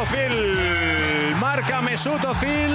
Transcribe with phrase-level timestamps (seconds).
[0.00, 1.36] Ozil.
[1.40, 2.74] Marca Mesut Ozil.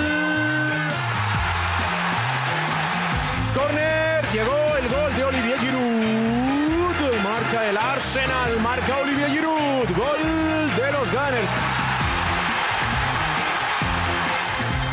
[3.54, 7.22] Corner, llegó el gol de Olivier Giroud.
[7.24, 9.88] Marca el Arsenal, marca Olivier Giroud.
[9.96, 10.24] Gol
[10.76, 11.50] de los Gunners.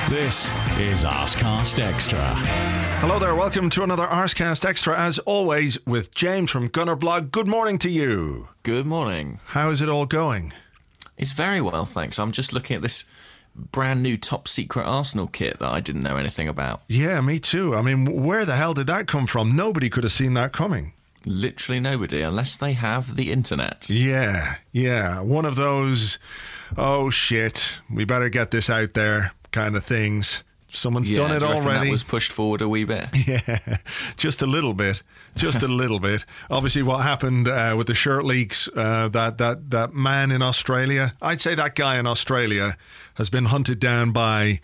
[0.08, 2.34] This is Arsecast Extra.
[3.00, 7.32] Hello there, welcome to another Arsecast Extra, as always, with James from Gunner Blog.
[7.32, 8.48] Good morning to you.
[8.62, 9.40] Good morning.
[9.46, 10.52] How is it all going?
[11.20, 12.18] It's very well, thanks.
[12.18, 13.04] I'm just looking at this
[13.54, 16.80] brand new top secret Arsenal kit that I didn't know anything about.
[16.88, 17.74] Yeah, me too.
[17.76, 19.54] I mean, where the hell did that come from?
[19.54, 20.94] Nobody could have seen that coming.
[21.26, 23.90] Literally nobody, unless they have the internet.
[23.90, 25.20] Yeah, yeah.
[25.20, 26.18] One of those,
[26.78, 30.42] oh shit, we better get this out there kind of things.
[30.72, 31.86] Someone's Yeah, done it do already.
[31.86, 33.08] That was pushed forward a wee bit.
[33.26, 33.76] Yeah,
[34.16, 35.02] just a little bit,
[35.36, 36.24] just a little bit.
[36.50, 38.68] Obviously, what happened uh, with the shirt leaks?
[38.74, 42.76] Uh, that that that man in Australia, I'd say that guy in Australia
[43.14, 44.60] has been hunted down by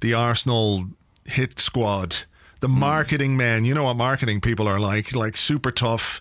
[0.00, 0.86] the Arsenal
[1.24, 2.18] hit squad,
[2.60, 3.64] the marketing men.
[3.64, 6.20] You know what marketing people are like, like super tough.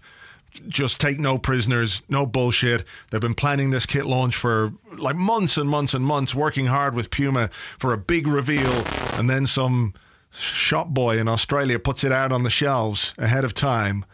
[0.69, 2.85] Just take no prisoners, no bullshit.
[3.09, 6.95] They've been planning this kit launch for like months and months and months, working hard
[6.95, 9.93] with Puma for a big reveal, and then some
[10.39, 14.05] shop boy in Australia puts it out on the shelves ahead of time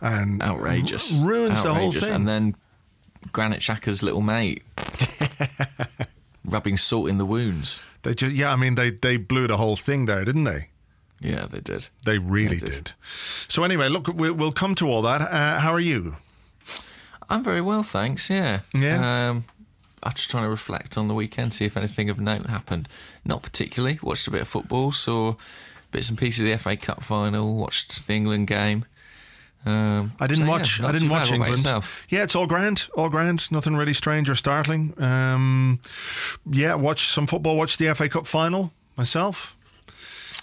[0.00, 1.18] and Outrageous.
[1.18, 2.10] r- ruins the whole thing.
[2.12, 2.54] And then
[3.32, 4.62] Granit Xhaka's little mate
[6.44, 7.80] rubbing salt in the wounds.
[8.02, 10.68] they just, yeah, I mean, they, they blew the whole thing there, didn't they?
[11.20, 11.88] Yeah, they did.
[12.04, 12.84] They really They did.
[12.84, 12.92] did.
[13.46, 15.20] So anyway, look, we'll, we'll come to all that.
[15.22, 16.16] Uh, how are you?
[17.30, 18.28] I'm very well, thanks.
[18.28, 18.60] Yeah.
[18.74, 19.28] Yeah?
[19.30, 19.44] Um,
[20.02, 22.88] I'm just trying to reflect on the weekend, see if anything of note happened.
[23.24, 24.00] Not particularly.
[24.02, 25.36] Watched a bit of football, saw
[25.92, 28.84] bits and pieces of the FA Cup final, watched the England game.
[29.64, 30.80] Um, I didn't so, watch.
[30.80, 31.64] not I didn't watch England.
[32.08, 33.50] Yeah, it's all grand, all grand.
[33.52, 35.00] Nothing really strange or startling.
[35.00, 35.80] Um,
[36.50, 37.56] yeah, watched some football.
[37.56, 39.54] Watched the FA Cup final myself.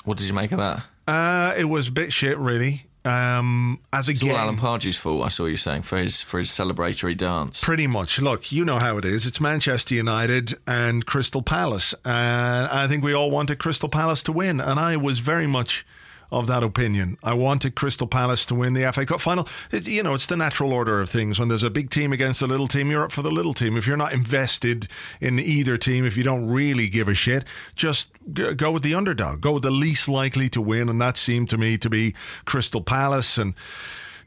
[0.05, 0.85] What did you make of that?
[1.05, 2.85] Uh, it was a bit shit, really.
[3.05, 5.23] Um, as a It's all Alan Pardew's fault.
[5.23, 7.61] I saw you saying for his for his celebratory dance.
[7.63, 8.19] Pretty much.
[8.19, 9.25] Look, you know how it is.
[9.25, 11.93] It's Manchester United and Crystal Palace.
[12.03, 14.59] And I think we all wanted Crystal Palace to win.
[14.59, 15.85] And I was very much
[16.31, 17.17] of that opinion.
[17.23, 19.47] I wanted Crystal Palace to win the FA Cup final.
[19.71, 21.39] It, you know, it's the natural order of things.
[21.39, 23.77] When there's a big team against a little team, you're up for the little team.
[23.77, 24.87] If you're not invested
[25.19, 27.45] in either team, if you don't really give a shit,
[27.75, 29.41] just go with the underdog.
[29.41, 30.89] Go with the least likely to win.
[30.89, 32.13] And that seemed to me to be
[32.45, 33.37] Crystal Palace.
[33.37, 33.55] And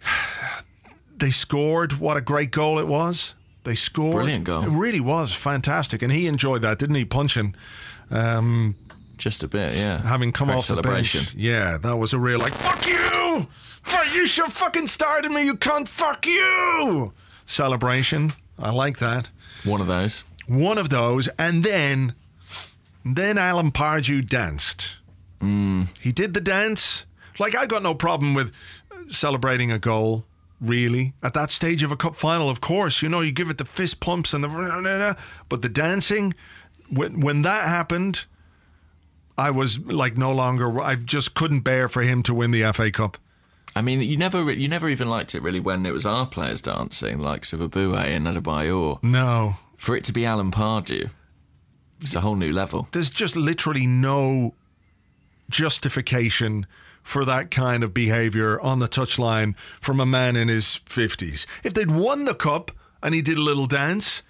[1.17, 1.95] they scored.
[1.95, 3.35] What a great goal it was.
[3.65, 4.15] They scored.
[4.15, 4.65] Brilliant goal.
[4.65, 6.03] It really was fantastic.
[6.03, 7.05] And he enjoyed that, didn't he?
[7.05, 7.55] Punching.
[8.11, 8.75] Um,
[9.23, 10.03] Just a bit, yeah.
[10.03, 11.21] having come Great off celebration.
[11.21, 11.37] the bench.
[11.37, 13.47] Yeah, that was a real like fuck you.
[13.83, 15.87] Fuck, You should fucking started me, you cunt.
[15.87, 17.13] Fuck you.
[17.47, 18.33] Celebration.
[18.59, 19.29] I like that.
[19.63, 20.25] One of those.
[20.49, 22.17] One of those, and then,
[23.05, 24.97] then Alan Pardew danced.
[25.41, 25.87] Mm.
[26.01, 27.05] He did the dance.
[27.39, 28.53] Like I got no problem with
[29.09, 30.25] celebrating a goal.
[30.61, 33.59] Really, at that stage of a cup final, of course, you know you give it
[33.59, 35.17] the fist pumps and the,
[35.49, 36.35] but the dancing,
[36.89, 38.25] when when that happened,
[39.39, 40.81] I was like no longer.
[40.81, 43.19] I just couldn't bear for him to win the FA Cup.
[43.75, 46.61] I mean, you never you never even liked it really when it was our players
[46.61, 49.03] dancing, like Eboue and Adebayor.
[49.03, 51.09] No, For it to be Alan Pardew,
[52.03, 52.89] it's a whole new level.
[52.93, 54.55] there's just literally no
[55.49, 56.67] justification
[57.03, 61.47] for that kind of behavior on the touchline from a man in his 50s.
[61.65, 62.71] If they'd won the cup
[63.03, 64.23] and he did a little dance,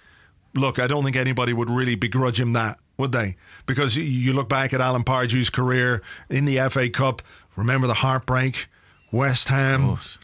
[0.55, 3.35] look, I don't think anybody would really begrudge him that, would they?
[3.65, 7.21] Because you- look back at Alan Pardew's career in the FA Cup,
[7.55, 8.67] remember the heartbreak,
[9.11, 9.81] West Ham,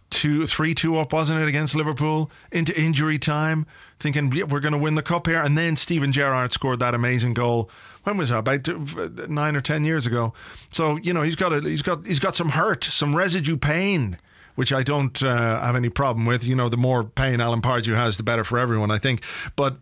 [0.09, 3.67] two, three, two up, wasn't it, against Liverpool into injury time,
[3.99, 6.95] thinking "Yeah, we're going to win the cup here, and then Steven Gerrard scored that
[6.95, 7.69] amazing goal.
[8.03, 8.39] When was that?
[8.39, 10.33] About uh, nine or ten years ago.
[10.71, 14.17] So you know he's got a, he's got he's got some hurt, some residue pain,
[14.55, 16.43] which I don't uh, have any problem with.
[16.43, 19.21] You know, the more pain Alan Pardew has, the better for everyone, I think.
[19.55, 19.73] But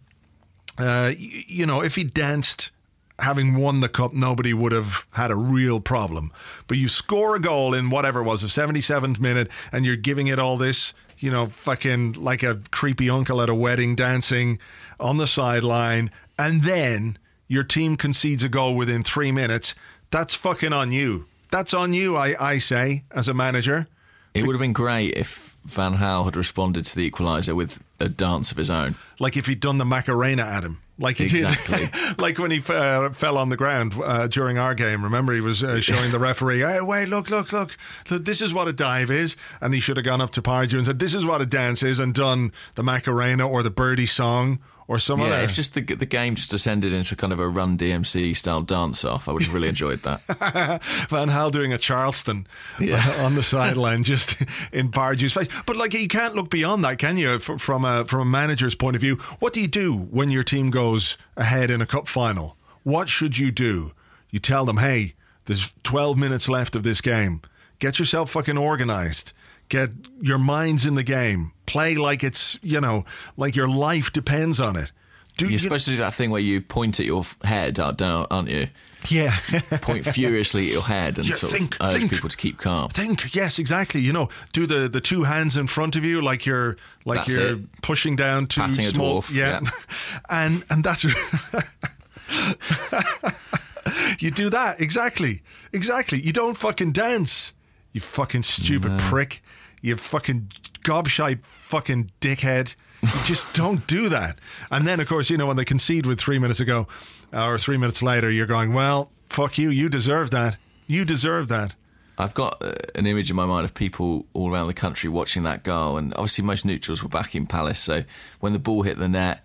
[0.77, 2.71] uh, y- you know, if he danced
[3.19, 6.31] having won the cup, nobody would have had a real problem.
[6.67, 10.27] But you score a goal in whatever it was, the 77th minute, and you're giving
[10.27, 14.59] it all this, you know, fucking like a creepy uncle at a wedding dancing
[14.99, 17.17] on the sideline, and then
[17.47, 19.73] your team concedes a goal within three minutes.
[20.11, 21.25] That's fucking on you.
[21.49, 23.87] That's on you, I, I say, as a manager.
[24.33, 28.09] It would have been great if Van Gaal had responded to the equaliser with a
[28.09, 28.95] dance of his own.
[29.19, 30.79] Like if he'd done the Macarena at him.
[30.99, 31.91] Like he Exactly.
[31.93, 35.03] did, like when he uh, fell on the ground uh, during our game.
[35.03, 37.77] Remember, he was uh, showing the referee, "Hey, wait, look, look, look,
[38.09, 38.23] look!
[38.25, 40.85] This is what a dive is." And he should have gone up to Pardew and
[40.87, 44.57] said, "This is what a dance is," and done the Macarena or the Birdie song
[44.87, 45.39] or some Yeah, other.
[45.41, 49.03] if just the the game just descended into kind of a Run DMC style dance
[49.03, 50.21] off, I would have really enjoyed that.
[51.09, 52.47] Van Hal doing a Charleston
[52.79, 53.25] Yeah.
[53.25, 54.35] on the sideline, just
[54.71, 55.47] in Pardew's face.
[55.65, 57.39] But like, you can't look beyond that, can you?
[57.39, 60.69] From a from a manager's point of view, what do you do when your team
[60.69, 62.55] goes ahead in a cup final?
[62.83, 63.91] What should you do?
[64.29, 65.13] You tell them, hey,
[65.45, 67.41] there's 12 minutes left of this game.
[67.79, 69.33] Get yourself fucking organized.
[69.69, 69.89] Get
[70.21, 71.51] your minds in the game.
[71.65, 73.03] Play like it's you know,
[73.35, 74.91] like your life depends on it.
[75.37, 77.93] Do You're you- supposed to do that thing where you point at your head, uh,
[78.01, 78.67] aren't aren't you?
[79.09, 79.37] yeah.
[79.81, 82.11] Point furiously at your head and Yeah, sort think, of urge think.
[82.11, 82.89] people to keep calm.
[82.89, 84.01] Think yes, exactly.
[84.01, 87.35] You know, do the the two hands in front of you like you're like That's
[87.35, 87.81] you're it.
[87.83, 89.21] pushing down two Patting a small.
[89.21, 89.69] dwarf, yeah, yeah.
[90.29, 91.03] and and that's
[94.19, 95.43] you do that exactly,
[95.73, 96.19] exactly.
[96.19, 97.53] You don't fucking dance.
[97.93, 99.41] You fucking stupid prick.
[99.81, 100.51] You fucking
[100.83, 102.75] gobshite fucking dickhead.
[103.01, 104.39] You just don't do that.
[104.71, 106.88] And then, of course, you know, when they concede with three minutes ago
[107.31, 109.69] or three minutes later, you're going, well, fuck you.
[109.69, 110.57] You deserve that.
[110.88, 111.75] You deserve that.
[112.18, 115.44] I've got uh, an image in my mind of people all around the country watching
[115.44, 117.80] that goal, and obviously most neutrals were back in Palace.
[117.80, 118.03] So
[118.39, 119.41] when the ball hit the net,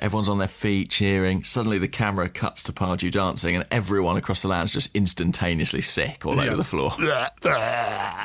[0.00, 1.42] everyone's on their feet cheering.
[1.44, 6.24] Suddenly the camera cuts to Pardew dancing, and everyone across the land's just instantaneously sick
[6.26, 6.44] all Yeah.
[6.44, 6.92] over the floor.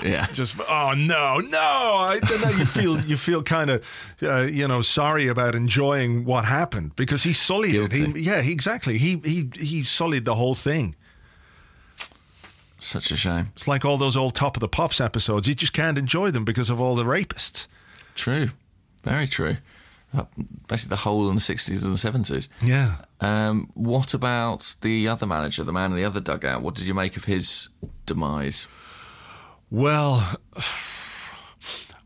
[0.04, 1.60] Yeah, just oh no no.
[1.60, 3.84] I, and then you feel you feel kind of
[4.24, 7.94] uh, you know sorry about enjoying what happened because he sullied it.
[7.94, 8.98] He, yeah exactly.
[8.98, 10.96] He he he sullied the whole thing.
[12.80, 13.50] Such a shame.
[13.56, 15.48] it's like all those old top of the pops episodes.
[15.48, 17.68] You just can't enjoy them because of all the rapists.
[18.16, 18.50] True,
[19.04, 19.58] very true.
[20.68, 22.50] Basically, the whole in the sixties and the seventies.
[22.62, 26.62] yeah Um, what about the other manager, the man in the other dugout?
[26.62, 27.70] What did you make of his
[28.06, 28.68] demise?
[29.74, 30.36] well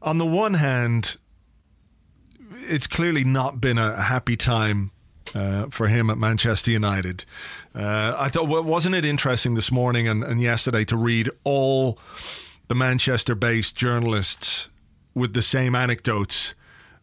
[0.03, 1.17] on the one hand
[2.67, 4.91] it's clearly not been a happy time
[5.33, 7.25] uh, for him at Manchester United.
[7.73, 11.99] Uh, I thought, well, wasn't it interesting this morning and, and yesterday to read all
[12.67, 14.69] the Manchester based journalists
[15.13, 16.53] with the same anecdotes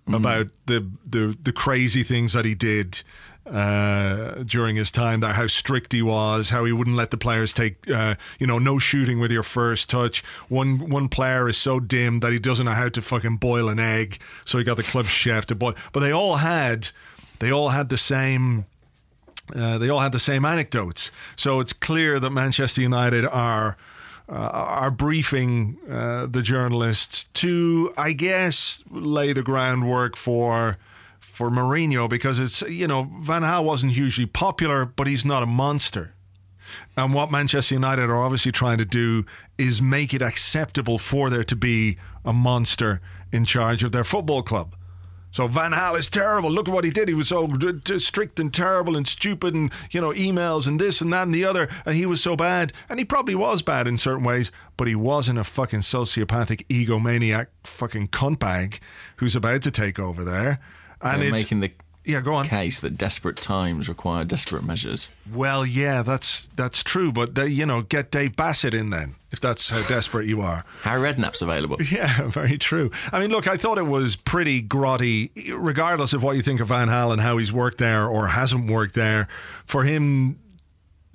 [0.06, 3.02] about the, the, the crazy things that he did.
[3.44, 7.52] Uh, during his time there, how strict he was, how he wouldn't let the players
[7.52, 10.22] take, uh, you know, no shooting with your first touch.
[10.48, 13.80] One one player is so dim that he doesn't know how to fucking boil an
[13.80, 15.74] egg, so he got the club chef to boil.
[15.92, 16.90] But they all had,
[17.40, 18.66] they all had the same
[19.54, 21.10] uh, they all had the same anecdotes.
[21.36, 23.76] So it's clear that Manchester United are
[24.28, 30.78] uh, are briefing uh, the journalists to, I guess, lay the groundwork for
[31.20, 35.46] for Mourinho because it's you know Van Gaal wasn't hugely popular, but he's not a
[35.46, 36.14] monster.
[36.96, 39.24] And what Manchester United are obviously trying to do
[39.58, 43.00] is make it acceptable for there to be a monster
[43.30, 44.74] in charge of their football club.
[45.32, 46.50] So Van Hal is terrible.
[46.50, 47.08] Look at what he did.
[47.08, 47.50] He was so
[47.98, 51.44] strict and terrible and stupid, and you know emails and this and that and the
[51.44, 51.68] other.
[51.86, 54.52] And he was so bad, and he probably was bad in certain ways.
[54.76, 58.78] But he wasn't a fucking sociopathic egomaniac fucking cuntbag
[59.16, 60.60] who's about to take over there.
[61.00, 61.72] And They're it's making the
[62.04, 62.46] yeah, go on.
[62.46, 65.08] case that desperate times require desperate measures.
[65.32, 67.12] Well, yeah, that's that's true.
[67.12, 70.64] But they, you know, get Dave Bassett in then if that's how desperate you are.
[70.82, 71.82] Harry Redknapp's available.
[71.82, 72.90] Yeah, very true.
[73.10, 76.68] I mean, look, I thought it was pretty grotty, regardless of what you think of
[76.68, 79.26] Van Hal and how he's worked there or hasn't worked there.
[79.64, 80.38] For him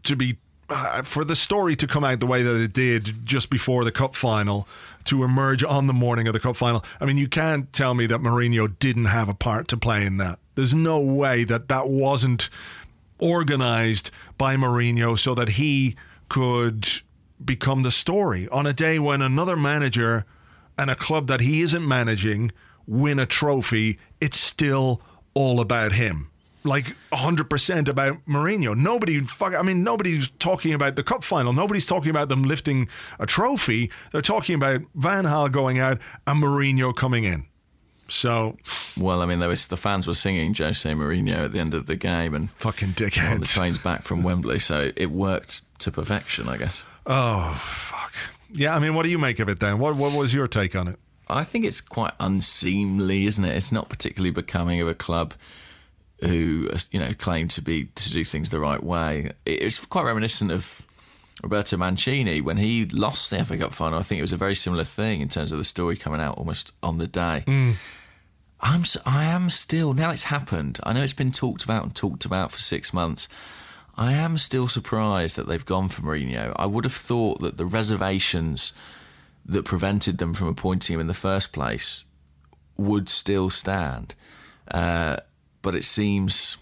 [0.04, 0.38] to be,
[0.70, 3.92] uh, for the story to come out the way that it did just before the
[3.92, 4.68] cup final,
[5.06, 6.84] to emerge on the morning of the cup final.
[7.00, 10.18] I mean, you can't tell me that Mourinho didn't have a part to play in
[10.18, 10.40] that.
[10.58, 12.50] There's no way that that wasn't
[13.20, 14.10] organized
[14.40, 15.96] by Mourinho so that he
[16.30, 16.90] could
[17.46, 20.26] become the story on a day when another manager
[20.76, 22.52] and a club that he isn't managing
[22.88, 25.00] win a trophy, it's still
[25.36, 26.32] all about him.
[26.64, 28.76] Like 100% about Mourinho.
[28.76, 31.54] Nobody, fuck, I mean, nobody's talking about the cup final.
[31.54, 33.92] Nobody's talking about them lifting a trophy.
[34.12, 37.46] They're talking about Van Hal going out and Mourinho coming in.
[38.10, 38.58] So
[38.96, 41.88] Well, I mean, there was the fans were singing Jose Mourinho at the end of
[41.88, 43.32] the game, and fucking dickheads.
[43.34, 46.84] on the trains back from Wembley, so it worked to perfection, I guess.
[47.06, 48.14] Oh fuck.
[48.52, 49.80] Yeah, I mean, what do you make of it then?
[49.80, 50.98] What what was your take on it?
[51.30, 53.56] I think it's quite unseemly, isn't it?
[53.56, 55.34] It's not particularly becoming of a club
[56.22, 59.32] who, you know, claim to be to do things the right way.
[59.46, 60.84] It's quite reminiscent of
[61.44, 64.00] Roberto Mancini when he lost the FA Cup final.
[64.00, 66.38] I think it was a very similar thing in terms of the story coming out
[66.38, 67.44] almost on the day.
[68.60, 70.80] I'm s- I am still now it's happened.
[70.84, 73.28] I know it's been talked about and talked about for six months.
[73.96, 76.54] I am still surprised that they've gone for Mourinho.
[76.56, 78.74] I would have thought that the reservations
[79.46, 82.06] that prevented them from appointing him in the first place
[82.78, 84.14] would still stand.
[84.70, 85.18] Uh,
[85.62, 86.58] but it seems,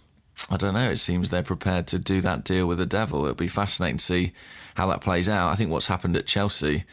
[0.50, 3.24] I don't know, it seems they're prepared to do that deal with the devil.
[3.24, 4.32] It'll be fascinating to see
[4.75, 5.51] how that plays out.
[5.51, 6.86] I think what's happened at Chelsea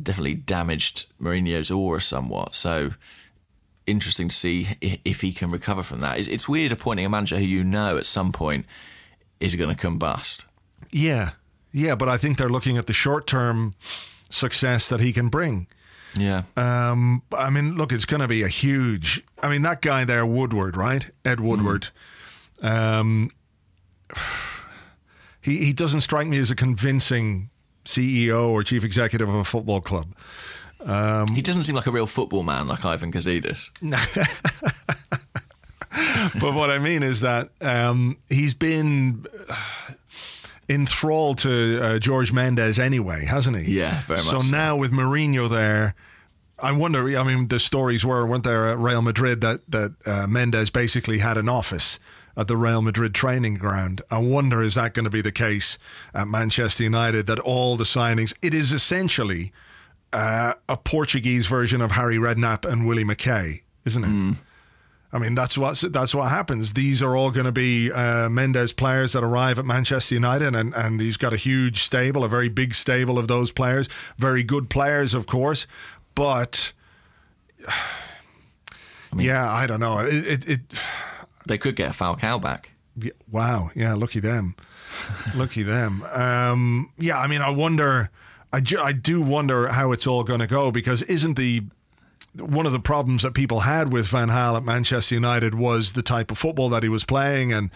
[0.00, 2.54] definitely damaged Mourinho's aura somewhat.
[2.54, 2.92] So
[3.86, 6.18] interesting to see if he can recover from that.
[6.18, 8.66] It's, it's weird appointing a manager who you know at some point
[9.40, 10.44] is going to combust.
[10.90, 11.32] Yeah,
[11.72, 13.74] yeah, but I think they're looking at the short term
[14.30, 15.66] success that he can bring.
[16.16, 16.42] Yeah.
[16.56, 19.24] Um, I mean, look, it's going to be a huge.
[19.42, 21.10] I mean, that guy there, Woodward, right?
[21.24, 21.88] Ed Woodward.
[22.62, 23.30] Um,
[25.44, 27.50] he he doesn't strike me as a convincing
[27.84, 30.06] CEO or chief executive of a football club.
[31.34, 33.70] he doesn't seem like a real football man like Ivan Gazidis.
[36.40, 39.56] but what I mean is that um, he's been uh,
[40.68, 43.78] enthralled to uh, George Mendes anyway, hasn't he?
[43.78, 44.56] Yeah, very so much so.
[44.56, 45.94] now with Mourinho there,
[46.58, 47.18] I wonder.
[47.18, 51.18] I mean, the stories were weren't there at Real Madrid that that uh, Mendes basically
[51.18, 51.98] had an office
[52.36, 54.02] at the Real Madrid training ground.
[54.10, 55.78] I wonder is that going to be the case
[56.12, 59.52] at Manchester United that all the signings it is essentially
[60.12, 64.08] uh, a Portuguese version of Harry Redknapp and Willie McKay, isn't it?
[65.12, 66.72] I mean, that's what that's what happens.
[66.72, 70.74] These are all going to be uh, Mendes players that arrive at Manchester United, and,
[70.74, 73.88] and he's got a huge stable, a very big stable of those players.
[74.18, 75.68] Very good players, of course,
[76.16, 76.72] but
[79.16, 79.98] yeah, I don't know.
[79.98, 80.60] It, it, it
[81.46, 82.70] They could get a Falcao back.
[82.96, 84.54] yeah, wow, yeah, lucky them,
[85.34, 86.02] lucky them.
[86.12, 88.10] Um, yeah, I mean, I wonder.
[88.52, 91.62] I, ju- I do wonder how it's all going to go because isn't the
[92.38, 96.02] one of the problems that people had with Van Gaal at Manchester United was the
[96.02, 97.70] type of football that he was playing and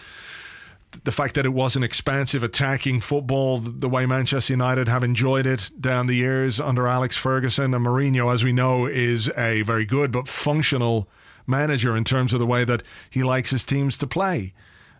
[1.03, 5.69] the fact that it wasn't expansive attacking football the way Manchester United have enjoyed it
[5.79, 10.11] down the years under Alex Ferguson and Mourinho as we know is a very good
[10.13, 11.07] but functional
[11.49, 14.53] manager in terms of the way that he likes his teams to play.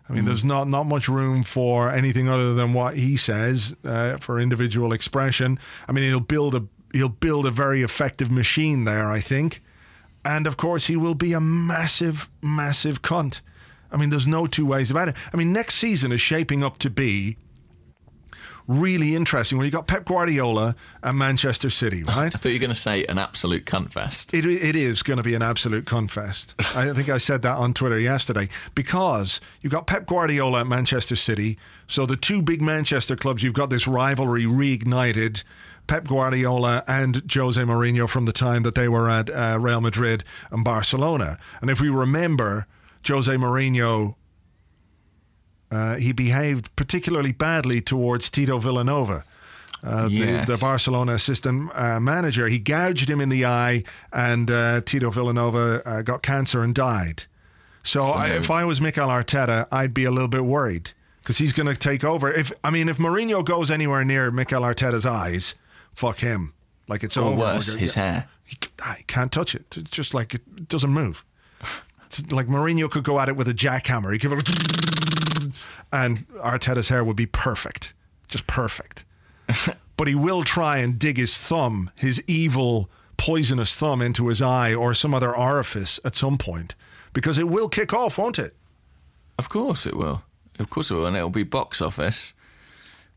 [0.08, 4.16] I mean, there's not, not much room for anything other than what he says uh,
[4.16, 5.56] for individual expression.
[5.86, 9.62] I mean, he'll build a he'll build a very effective machine there, I think,
[10.24, 13.40] and of course he will be a massive, massive cunt.
[13.92, 15.14] I mean, there's no two ways about it.
[15.32, 17.36] I mean, next season is shaping up to be
[18.70, 19.58] really interesting.
[19.58, 22.26] When you got Pep Guardiola and Manchester City, right?
[22.26, 24.32] I thought you were going to say an absolute cunt fest.
[24.32, 26.54] It, it is going to be an absolute confest.
[26.74, 31.16] I think I said that on Twitter yesterday because you've got Pep Guardiola at Manchester
[31.16, 31.58] City.
[31.88, 35.42] So the two big Manchester clubs, you've got this rivalry reignited.
[35.86, 40.22] Pep Guardiola and Jose Mourinho from the time that they were at uh, Real Madrid
[40.52, 41.36] and Barcelona.
[41.60, 42.68] And if we remember,
[43.08, 44.14] Jose Mourinho,
[45.70, 49.24] uh, he behaved particularly badly towards Tito Vilanova
[49.84, 50.46] uh, Yes.
[50.46, 52.48] the, the Barcelona assistant uh, manager.
[52.48, 57.24] He gouged him in the eye, and uh, Tito Vilanova uh, got cancer and died.
[57.82, 60.90] So, I, if I was Mikel Arteta, I'd be a little bit worried
[61.22, 62.30] because he's going to take over.
[62.30, 65.54] If I mean, if Mourinho goes anywhere near Mikel Arteta's eyes,
[65.94, 66.52] fuck him.
[66.88, 67.36] Like it's Or over.
[67.40, 68.28] worse, gonna- his hair.
[68.44, 69.76] He, ah, he can't touch it.
[69.78, 71.24] It's just like it doesn't move.
[72.06, 74.12] It's like Mourinho could go at it with a jackhammer.
[74.12, 74.32] He could,
[75.92, 77.92] and Arteta's hair would be perfect,
[78.28, 79.04] just perfect.
[79.96, 84.74] but he will try and dig his thumb, his evil, poisonous thumb, into his eye
[84.74, 86.74] or some other orifice at some point,
[87.12, 88.54] because it will kick off, won't it?
[89.38, 90.22] Of course it will.
[90.58, 92.34] Of course it will, and it'll be box office,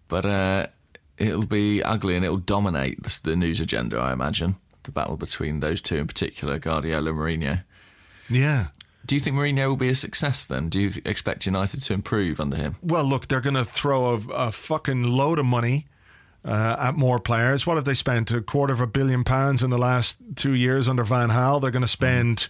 [0.08, 0.68] but uh,
[1.18, 3.98] it'll be ugly and it'll dominate the, the news agenda.
[3.98, 7.64] I imagine the battle between those two in particular, Guardiola and Mourinho.
[8.30, 8.68] Yeah.
[9.06, 10.70] Do you think Mourinho will be a success then?
[10.70, 12.76] Do you expect United to improve under him?
[12.82, 15.88] Well, look, they're going to throw a, a fucking load of money
[16.46, 17.68] uh, at more players.
[17.68, 18.32] What have they spent?
[18.32, 21.62] A quarter of a billion pounds in the last two years under Van Gaal.
[21.62, 22.48] They're going to spend.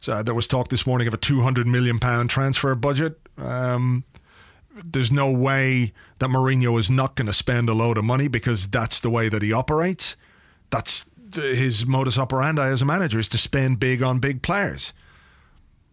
[0.00, 3.18] So there was talk this morning of a two hundred million pound transfer budget.
[3.38, 4.04] Um,
[4.84, 8.66] there's no way that Mourinho is not going to spend a load of money because
[8.66, 10.16] that's the way that he operates.
[10.70, 14.92] That's his modus operandi as a manager is to spend big on big players.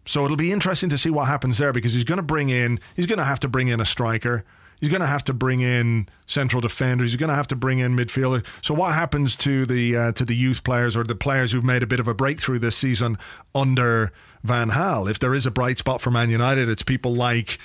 [0.04, 2.80] So it'll be interesting to see what happens there because he's going to bring in,
[2.96, 4.44] he's going to have to bring in a striker.
[4.80, 7.10] He's going to have to bring in central defenders.
[7.10, 8.44] He's going to have to bring in midfielders.
[8.62, 11.84] So what happens to the uh, to the youth players or the players who've made
[11.84, 13.16] a bit of a breakthrough this season
[13.54, 15.08] under Van Gaal?
[15.08, 17.60] If there is a bright spot for Man United, it's people like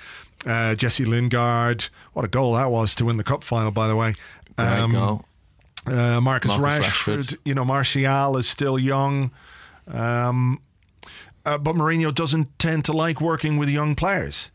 [0.45, 1.87] uh, Jesse Lingard.
[2.13, 4.13] What a goal that was to win the cup final, by the way.
[4.59, 5.25] Um, goal.
[5.87, 7.37] uh, Marcus, Marcus Rashford, Rashford.
[7.45, 9.31] you know, Martial is still young.
[9.91, 10.61] Um,
[11.47, 14.49] uh, but Mourinho doesn't tend to like working with young players.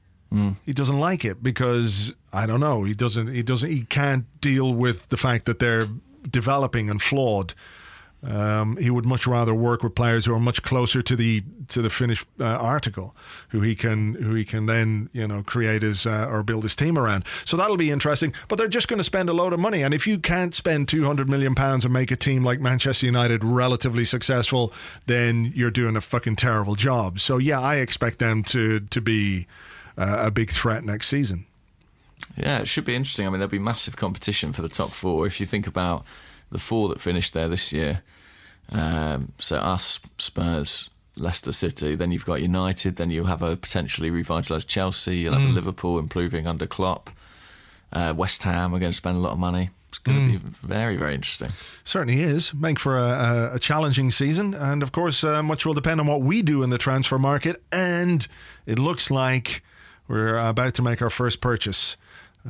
[0.64, 2.84] He doesn't like it because I don't know.
[2.84, 3.28] He doesn't.
[3.28, 3.70] He doesn't.
[3.70, 5.86] He can't deal with the fact that they're
[6.30, 7.52] developing and flawed.
[8.24, 11.82] Um, he would much rather work with players who are much closer to the to
[11.82, 13.16] the finished uh, article,
[13.48, 16.76] who he can who he can then you know create his uh, or build his
[16.76, 17.24] team around.
[17.44, 18.32] So that'll be interesting.
[18.46, 20.88] But they're just going to spend a load of money, and if you can't spend
[20.88, 24.72] two hundred million pounds and make a team like Manchester United relatively successful,
[25.06, 27.18] then you're doing a fucking terrible job.
[27.18, 29.48] So yeah, I expect them to to be
[29.98, 31.46] uh, a big threat next season.
[32.36, 33.26] Yeah, it should be interesting.
[33.26, 35.26] I mean, there'll be massive competition for the top four.
[35.26, 36.04] If you think about
[36.52, 38.02] the four that finished there this year,
[38.72, 44.10] um, so us, Spurs, Leicester City, then you've got United, then you have a potentially
[44.10, 47.10] revitalised Chelsea, you'll have Liverpool improving under Klopp,
[47.92, 49.70] uh, West Ham are going to spend a lot of money.
[49.88, 51.50] It's going to be very, very interesting.
[51.84, 52.54] Certainly is.
[52.54, 54.54] Make for a, a, a challenging season.
[54.54, 57.62] And of course, uh, much will depend on what we do in the transfer market.
[57.70, 58.26] And
[58.64, 59.62] it looks like
[60.08, 61.96] we're about to make our first purchase.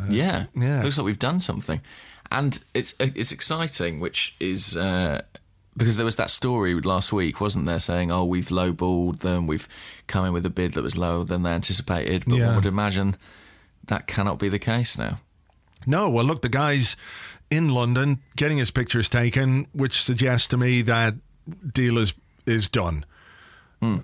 [0.09, 0.83] yeah, yeah.
[0.83, 1.81] Looks like we've done something,
[2.31, 5.23] and it's it's exciting, which is uh,
[5.77, 9.69] because there was that story last week, wasn't there, saying, "Oh, we've lowballed them, we've
[10.07, 12.47] come in with a bid that was lower than they anticipated." But Yeah.
[12.49, 13.17] one would imagine
[13.87, 15.19] that cannot be the case now.
[15.87, 16.95] No, well, look, the guy's
[17.51, 21.15] in London getting his pictures taken, which suggests to me that
[21.73, 22.13] deal is
[22.47, 23.05] is done.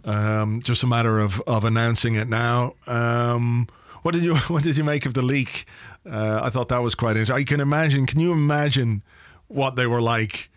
[0.04, 2.74] Um, just a matter of, of announcing it now.
[2.88, 3.68] Um,
[4.02, 5.66] what did you what did you make of the leak?
[6.08, 7.36] Uh, I thought that was quite interesting.
[7.36, 8.06] I can imagine.
[8.06, 9.02] Can you imagine
[9.46, 10.50] what they were like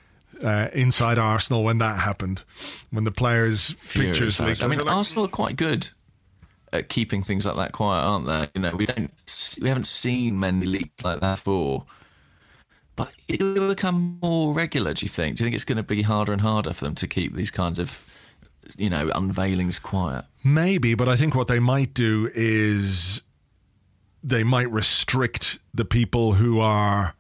[0.44, 2.44] uh, inside Arsenal when that happened?
[2.90, 4.64] When the players' Furious, pictures leaked.
[4.64, 5.90] I mean, like, Arsenal are quite good
[6.74, 8.48] at keeping things like that quiet, aren't they?
[8.56, 9.12] You know, we don't,
[9.62, 11.86] we haven't seen many leaks like that before.
[12.96, 14.94] But it will become more regular.
[14.94, 15.38] Do you think?
[15.38, 17.52] Do you think it's going to be harder and harder for them to keep these
[17.52, 18.06] kinds of,
[18.78, 20.26] you know, unveilings quiet?
[20.44, 23.22] Maybe, but I think what they might do is
[24.24, 27.16] they might restrict the people who are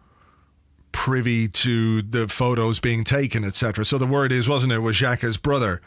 [0.91, 3.85] privy to the photos being taken, etc.
[3.85, 5.81] So the word is, wasn't it, was Xhaka's brother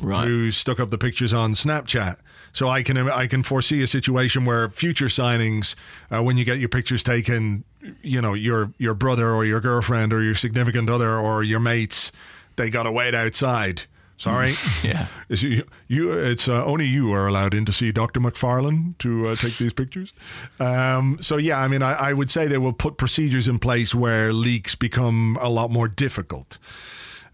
[0.00, 0.26] Right.
[0.26, 2.16] who stuck up the pictures on Snapchat.
[2.52, 5.74] So I can I can foresee a situation where future signings,
[6.10, 7.64] uh, when you get your pictures taken,
[8.02, 12.12] you know your your brother or your girlfriend or your significant other or your mates,
[12.56, 13.82] they got to wait outside.
[14.18, 14.52] Sorry.
[14.82, 15.08] Yeah.
[15.28, 18.20] Is you, you, it's uh, only you are allowed in to see Dr.
[18.20, 20.12] McFarlane to uh, take these pictures.
[20.60, 23.94] Um, so yeah, I mean, I, I would say they will put procedures in place
[23.94, 26.58] where leaks become a lot more difficult.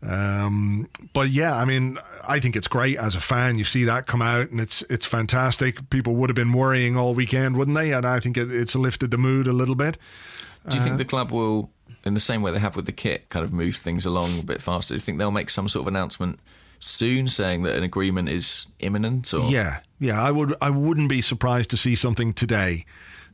[0.02, 3.58] Um, but yeah, I mean, I think it's great as a fan.
[3.58, 5.88] You see that come out, and it's it's fantastic.
[5.90, 7.92] People would have been worrying all weekend, wouldn't they?
[7.92, 9.98] And I think it, it's lifted the mood a little bit.
[10.68, 11.70] Do you Uh, think the club will,
[12.04, 14.42] in the same way they have with the kit, kind of move things along a
[14.42, 14.94] bit faster?
[14.94, 16.40] Do you think they'll make some sort of announcement
[16.82, 19.32] soon saying that an agreement is imminent?
[19.32, 20.22] Or Yeah, yeah.
[20.22, 20.54] I would.
[20.60, 22.84] I wouldn't be surprised to see something today.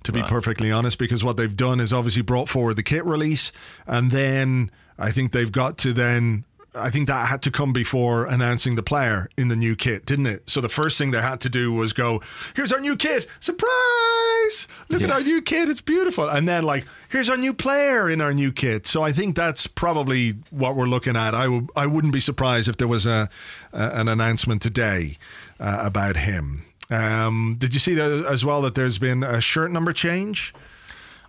[0.04, 3.50] To be perfectly honest, because what they've done is obviously brought forward the kit release,
[3.84, 6.44] and then I think they've got to then.
[6.78, 10.26] I think that had to come before announcing the player in the new kit, didn't
[10.26, 10.48] it?
[10.48, 12.22] So the first thing they had to do was go,
[12.54, 13.26] "Here's our new kit!
[13.40, 14.66] Surprise!
[14.88, 15.68] Look at our new kit!
[15.68, 19.12] It's beautiful!" And then like, "Here's our new player in our new kit." So I
[19.12, 21.34] think that's probably what we're looking at.
[21.34, 23.28] I w- I wouldn't be surprised if there was a,
[23.72, 25.18] a an announcement today
[25.60, 26.64] uh, about him.
[26.90, 28.62] Um, did you see that as well?
[28.62, 30.54] That there's been a shirt number change.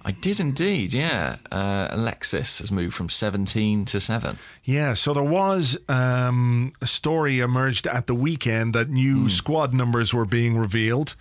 [0.06, 1.38] I did indeed, yeah.
[1.52, 4.38] Uh, Alexis has moved from 17 to 7.
[4.64, 10.14] Yeah, so there was um, a story emerged at the weekend that new squad numbers
[10.14, 11.16] were being revealed.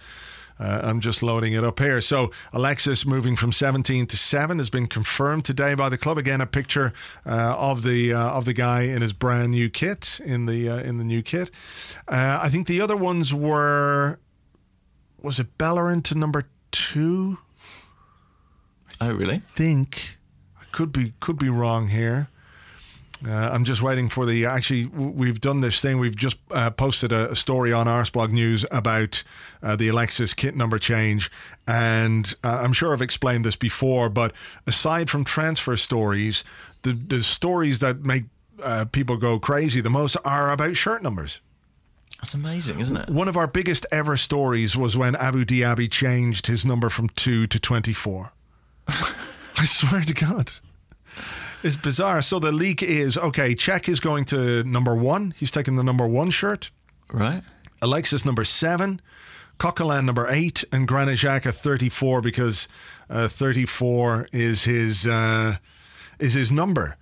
[0.61, 2.01] Uh, I'm just loading it up here.
[2.01, 6.19] So Alexis moving from 17 to 7 has been confirmed today by the club.
[6.19, 6.93] Again, a picture
[7.25, 10.79] uh, of the uh, of the guy in his brand new kit in the uh,
[10.79, 11.51] in the new kit.
[12.09, 14.19] Uh, I think the other ones were
[15.23, 17.39] was it Bellerin to number two?
[19.01, 19.43] Oh, really?
[19.55, 20.17] think
[20.61, 22.29] I could be could be wrong here.
[23.27, 24.47] Uh, I'm just waiting for the.
[24.47, 25.99] Actually, we've done this thing.
[25.99, 29.25] We've just uh, posted a, a story on Arseblog News about
[29.61, 31.31] uh, the Alexis kit number change,
[31.67, 34.09] and uh, I'm sure I've explained this before.
[34.09, 34.33] But
[34.69, 36.45] aside from transfer stories,
[36.83, 38.25] the the stories that make
[38.63, 41.41] uh, people go crazy the most are about shirt numbers.
[42.19, 43.09] That's amazing, isn't it?
[43.09, 47.47] One of our biggest ever stories was when Abou Diaby changed his number from two
[47.47, 48.33] to 24.
[49.57, 50.53] I swear to God.
[51.63, 52.23] It's bizarre.
[52.23, 55.35] So the leak is okay, Cech is going to number one.
[55.37, 56.71] He's taking the number one shirt.
[57.13, 57.43] Right.
[57.83, 59.01] Alexis number seven.
[59.59, 60.65] Coquelin number eight.
[60.71, 62.69] And Granit Xhaka 34 because
[63.11, 65.57] uh, 34 is his, uh,
[66.19, 66.97] is his number.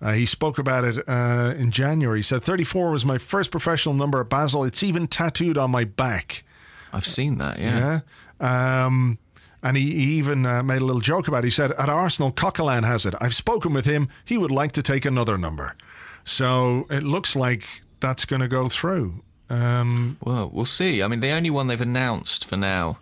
[0.00, 2.20] Uh, he spoke about it uh, in January.
[2.20, 4.64] He said, 34 was my first professional number at Basel.
[4.64, 6.44] It's even tattooed on my back.
[6.92, 8.00] I've seen that, yeah.
[8.40, 8.84] Yeah.
[8.86, 9.18] Um,
[9.62, 11.44] and he, he even uh, made a little joke about it.
[11.46, 13.14] He said, At Arsenal, Coquelin has it.
[13.20, 14.08] I've spoken with him.
[14.24, 15.76] He would like to take another number.
[16.24, 17.66] So it looks like
[18.00, 19.22] that's going to go through.
[19.50, 21.02] Um, Well, we'll see.
[21.02, 22.98] I mean, the only one they've announced for now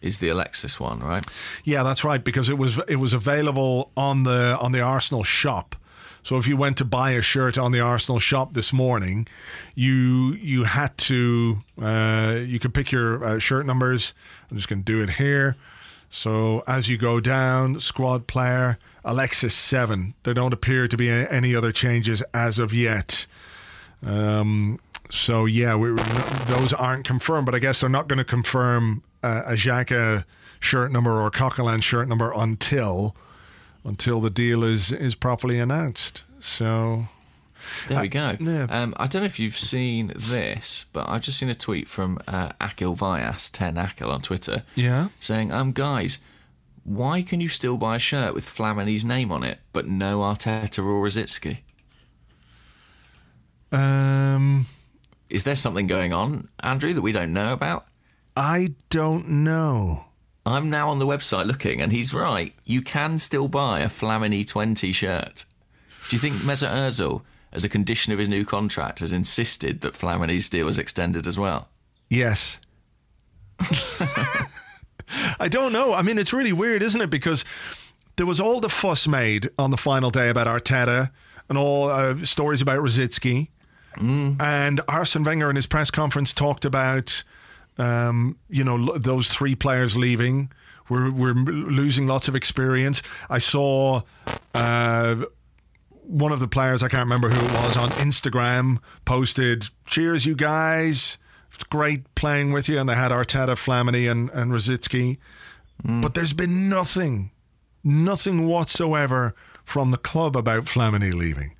[0.00, 1.26] is the Alexis one, right?
[1.64, 5.74] yeah, that's right because it was it was available on the on the Arsenal shop.
[6.22, 9.26] So if you went to buy a shirt on the Arsenal shop this morning,
[9.74, 14.12] you you had to uh, you could pick your uh, shirt numbers.
[14.50, 15.56] I'm just going to do it here.
[16.10, 20.14] So as you go down, squad player Alexis seven.
[20.22, 23.26] There don't appear to be any other changes as of yet.
[24.04, 24.78] Um,
[25.10, 25.94] so yeah, we,
[26.46, 30.24] those aren't confirmed, but I guess they're not going to confirm uh, a Xhaka
[30.60, 33.14] shirt number or Coquelin shirt number until
[33.84, 36.22] until the deal is is properly announced.
[36.40, 37.08] So
[37.88, 38.36] There we go.
[38.40, 38.66] yeah.
[38.70, 42.18] Um, I don't know if you've seen this, but I've just seen a tweet from
[42.28, 46.18] uh, Akil Vyas, 10 Akil on Twitter, yeah, saying, um, guys,
[46.84, 50.78] why can you still buy a shirt with Flamini's name on it, but no Arteta
[50.78, 51.58] or Rosicky?
[53.72, 54.66] um,
[55.28, 57.86] Is there something going on, Andrew, that we don't know about?
[58.36, 60.04] I don't know.
[60.46, 62.54] I'm now on the website looking, and he's right.
[62.64, 65.44] You can still buy a Flamini 20 shirt.
[66.08, 69.94] Do you think Mesut Ozil, as a condition of his new contract, has insisted that
[69.94, 71.68] Flamini's deal was extended as well?
[72.08, 72.58] Yes.
[75.40, 75.94] I don't know.
[75.94, 77.10] I mean, it's really weird, isn't it?
[77.10, 77.44] Because
[78.16, 81.10] there was all the fuss made on the final day about Arteta
[81.48, 83.48] and all uh, stories about Rosicky.
[84.40, 87.24] And Arsene Wenger in his press conference talked about,
[87.78, 90.52] um, you know, those three players leaving.
[90.88, 93.02] We're, we're losing lots of experience.
[93.28, 94.02] I saw
[94.54, 95.24] uh,
[96.08, 100.34] one of the players, I can't remember who it was, on Instagram posted, Cheers, you
[100.34, 101.18] guys.
[101.54, 102.78] It's great playing with you.
[102.78, 105.18] And they had Arteta, Flamini, and, and Rosicky.
[105.84, 106.02] Mm.
[106.02, 107.30] But there's been nothing,
[107.84, 111.54] nothing whatsoever from the club about Flamini leaving.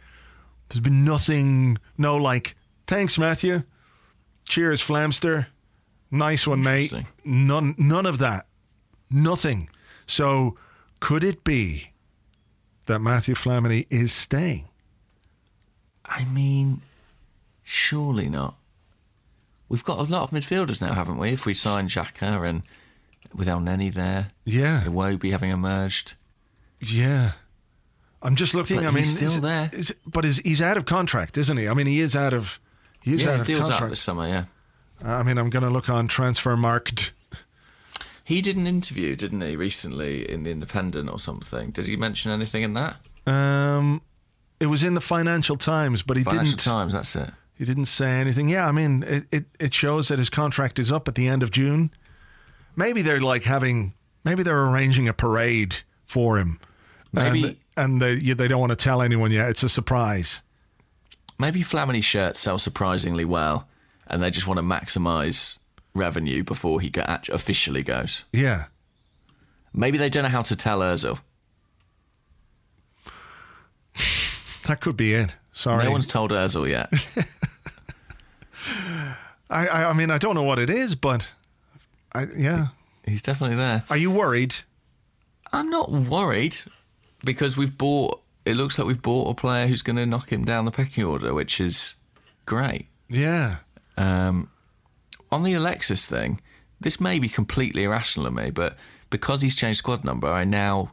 [0.69, 2.57] There's been nothing, no like,
[2.87, 3.63] thanks, Matthew.
[4.47, 5.47] Cheers, Flamster.
[6.11, 6.93] Nice one, mate.
[7.25, 8.47] None, none of that.
[9.11, 9.69] Nothing.
[10.07, 10.57] So,
[11.01, 11.91] could it be
[12.89, 14.65] that Matthew Flamini is staying?
[16.05, 16.83] I mean,
[17.63, 18.57] surely not.
[19.69, 21.31] We've got a lot of midfielders now, haven't we?
[21.31, 22.63] If we sign Xhaka and
[23.35, 26.15] with Elneny there, Yeah, Iwobi having emerged.
[26.81, 27.33] yeah.
[28.21, 28.79] I'm just looking.
[28.79, 29.71] But I mean, he's still is it- there.
[29.73, 31.69] is it- but is, he's out of contract, isn't he?
[31.69, 32.59] I mean, he is out of.
[33.01, 33.83] He is yeah, out his of deal's contract.
[33.85, 34.45] up this summer, yeah.
[35.05, 37.11] I mean, I'm going to look on Transfermarkt.
[38.29, 41.71] He did an interview, didn't he, recently in The Independent or something?
[41.71, 42.97] Did he mention anything in that?
[43.27, 44.03] Um,
[44.61, 46.61] it was in the Financial Times, but he Financial didn't.
[46.61, 47.31] Times, that's it.
[47.55, 48.51] He didn't say anything.
[48.51, 51.43] Yeah, I mean, it, it, it shows that his contract is up at the end
[51.43, 51.91] of June.
[52.77, 53.95] Maybe they're like having,
[54.27, 56.61] maybe they're arranging a parade for him.
[57.13, 59.49] Maybe- And, and they, they don't want to tell anyone yet.
[59.49, 60.43] It's a surprise.
[61.39, 63.67] Maybe Flamini shirts sell surprisingly well,
[64.07, 65.57] and they just want to maximise
[65.99, 68.25] revenue before he officially goes.
[68.33, 68.67] Yeah.
[69.73, 71.21] Maybe they don't know how to tell Ozil.
[74.67, 75.35] That could be it.
[75.53, 75.85] Sorry.
[75.85, 76.93] No one's told Ozil yet.
[79.51, 81.27] I, I, I mean, I don't know what it is, but
[82.13, 82.69] I, yeah.
[83.05, 83.85] He's definitely there.
[83.89, 84.57] Are you worried?
[85.53, 86.59] I'm not worried
[87.25, 88.21] because we've bought.
[88.45, 91.05] It looks like we've bought a player who's going to knock him down the pecking
[91.05, 91.97] order, which is
[92.47, 92.87] great.
[93.09, 93.57] Yeah.
[93.97, 94.51] Um,
[95.31, 96.41] on the Alexis thing,
[96.81, 98.77] this may be completely irrational of me, but
[99.11, 100.93] because he's changed squad number, I now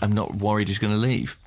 [0.00, 1.38] am not worried he's going to leave.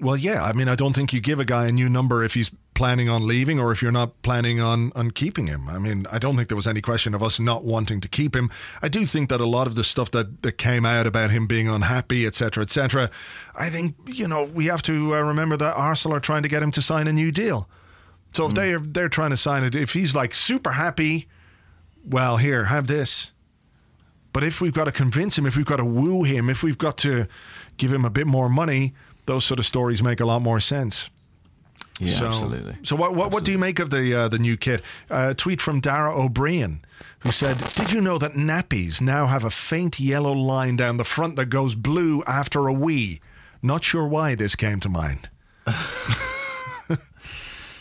[0.00, 0.44] Well, yeah.
[0.44, 3.08] I mean, I don't think you give a guy a new number if he's planning
[3.08, 5.68] on leaving or if you're not planning on, on keeping him.
[5.68, 8.36] I mean, I don't think there was any question of us not wanting to keep
[8.36, 8.50] him.
[8.82, 11.46] I do think that a lot of the stuff that, that came out about him
[11.46, 13.10] being unhappy, etc., etc.,
[13.54, 16.62] I think, you know, we have to uh, remember that Arsenal are trying to get
[16.62, 17.68] him to sign a new deal.
[18.34, 21.26] So if they're, they're trying to sign it, if he's like super happy,
[22.08, 23.32] well, here, have this.
[24.32, 26.78] But if we've got to convince him, if we've got to woo him, if we've
[26.78, 27.26] got to
[27.78, 28.94] give him a bit more money,
[29.26, 31.10] those sort of stories make a lot more sense.
[31.98, 32.76] Yeah, so, absolutely.
[32.82, 34.82] So what what, what do you make of the uh, the new kit?
[35.10, 36.80] Uh, a tweet from Dara Ó Briain,
[37.20, 41.04] who said, "Did you know that nappies now have a faint yellow line down the
[41.04, 43.20] front that goes blue after a wee?
[43.62, 45.30] Not sure why this came to mind."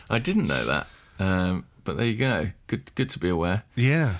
[0.09, 0.87] I didn't know that,
[1.19, 2.51] um, but there you go.
[2.67, 3.63] Good, good to be aware.
[3.75, 4.17] Yeah.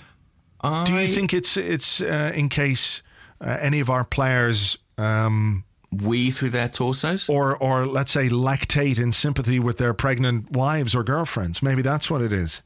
[0.61, 3.01] I, Do you think it's it's uh, in case
[3.41, 4.77] uh, any of our players?
[4.97, 7.29] Um, we through their torsos?
[7.29, 11.61] or, or let's say, lactate in sympathy with their pregnant wives or girlfriends.
[11.61, 12.61] Maybe that's what it is.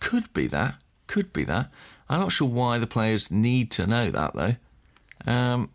[0.00, 0.76] Could be that.
[1.06, 1.70] Could be that.
[2.08, 4.56] I'm not sure why the players need to know that though.
[5.30, 5.70] Um,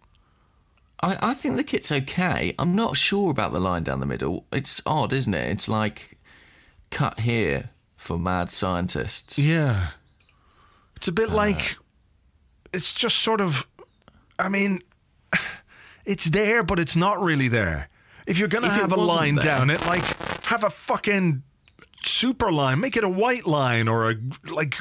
[1.01, 2.55] I, I think the kit's okay.
[2.57, 4.45] I'm not sure about the line down the middle.
[4.51, 5.51] It's odd, isn't it?
[5.51, 6.17] It's like
[6.89, 7.69] cut here
[8.05, 9.39] for mad scientists.
[9.39, 9.87] Yeah.
[10.95, 11.75] It's a bit uh, like
[12.71, 13.65] it's just sort of
[14.37, 14.81] I mean
[16.05, 17.89] it's there but it's not really there.
[18.27, 20.03] If you're going to have a line there- down it like
[20.45, 21.41] have a fucking
[22.03, 24.15] super line, make it a white line or a
[24.45, 24.77] like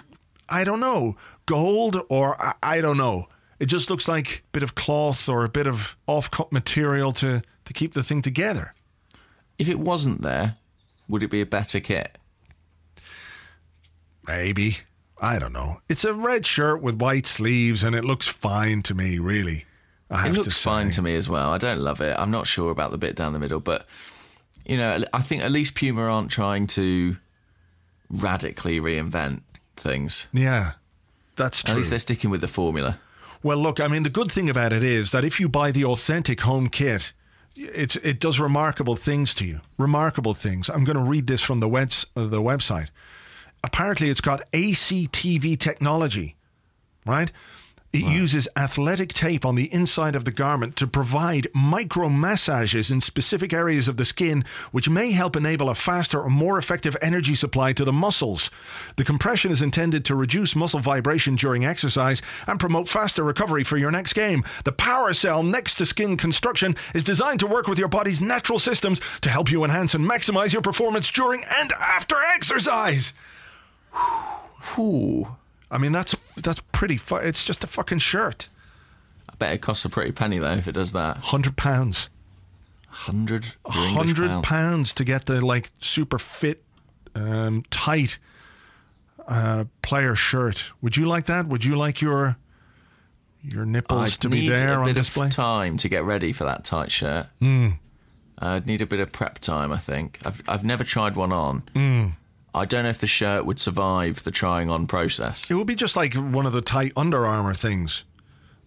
[0.48, 3.28] I don't know, gold or I, I don't know.
[3.58, 7.40] It just looks like a bit of cloth or a bit of off-cut material to
[7.64, 8.74] to keep the thing together.
[9.58, 10.56] If it wasn't there,
[11.08, 12.18] would it be a better kit?
[14.26, 14.78] Maybe.
[15.20, 15.80] I don't know.
[15.88, 19.64] It's a red shirt with white sleeves and it looks fine to me, really.
[20.10, 20.64] I have It to looks say.
[20.70, 21.50] fine to me as well.
[21.50, 22.14] I don't love it.
[22.18, 23.86] I'm not sure about the bit down the middle, but
[24.66, 27.16] you know, I think at least Puma aren't trying to
[28.10, 29.40] radically reinvent
[29.76, 30.26] things.
[30.32, 30.72] Yeah,
[31.36, 31.72] that's true.
[31.72, 32.98] At least they're sticking with the formula.
[33.42, 35.84] Well, look, I mean, the good thing about it is that if you buy the
[35.84, 37.12] authentic home kit,
[37.56, 39.60] it it does remarkable things to you.
[39.78, 40.68] Remarkable things.
[40.70, 42.88] I'm going to read this from the uh, the website.
[43.64, 46.36] Apparently, it's got ACTV technology,
[47.06, 47.32] right?
[47.94, 53.00] It uses athletic tape on the inside of the garment to provide micro massages in
[53.00, 57.34] specific areas of the skin, which may help enable a faster or more effective energy
[57.34, 58.50] supply to the muscles.
[58.96, 63.78] The compression is intended to reduce muscle vibration during exercise and promote faster recovery for
[63.78, 64.44] your next game.
[64.64, 68.58] The power cell next to skin construction is designed to work with your body's natural
[68.58, 73.14] systems to help you enhance and maximize your performance during and after exercise.
[74.78, 75.36] Ooh,
[75.70, 76.96] I mean, that's that's pretty.
[76.96, 78.48] Fu- it's just a fucking shirt.
[79.28, 81.18] I bet it costs a pretty penny though if it does that.
[81.18, 82.08] Hundred pounds.
[82.88, 84.94] Hundred hundred pounds.
[84.94, 86.62] to get the like super fit,
[87.14, 88.18] um, tight
[89.26, 90.66] uh, player shirt.
[90.80, 91.46] Would you like that?
[91.46, 92.36] Would you like your
[93.42, 95.28] your nipples I'd to be there on display?
[95.28, 97.26] time to get ready for that tight shirt.
[97.40, 97.70] Hmm.
[98.38, 99.72] I'd need a bit of prep time.
[99.72, 101.60] I think I've I've never tried one on.
[101.74, 102.06] Hmm.
[102.54, 105.50] I don't know if the shirt would survive the trying on process.
[105.50, 108.04] it would be just like one of the tight Under Armour things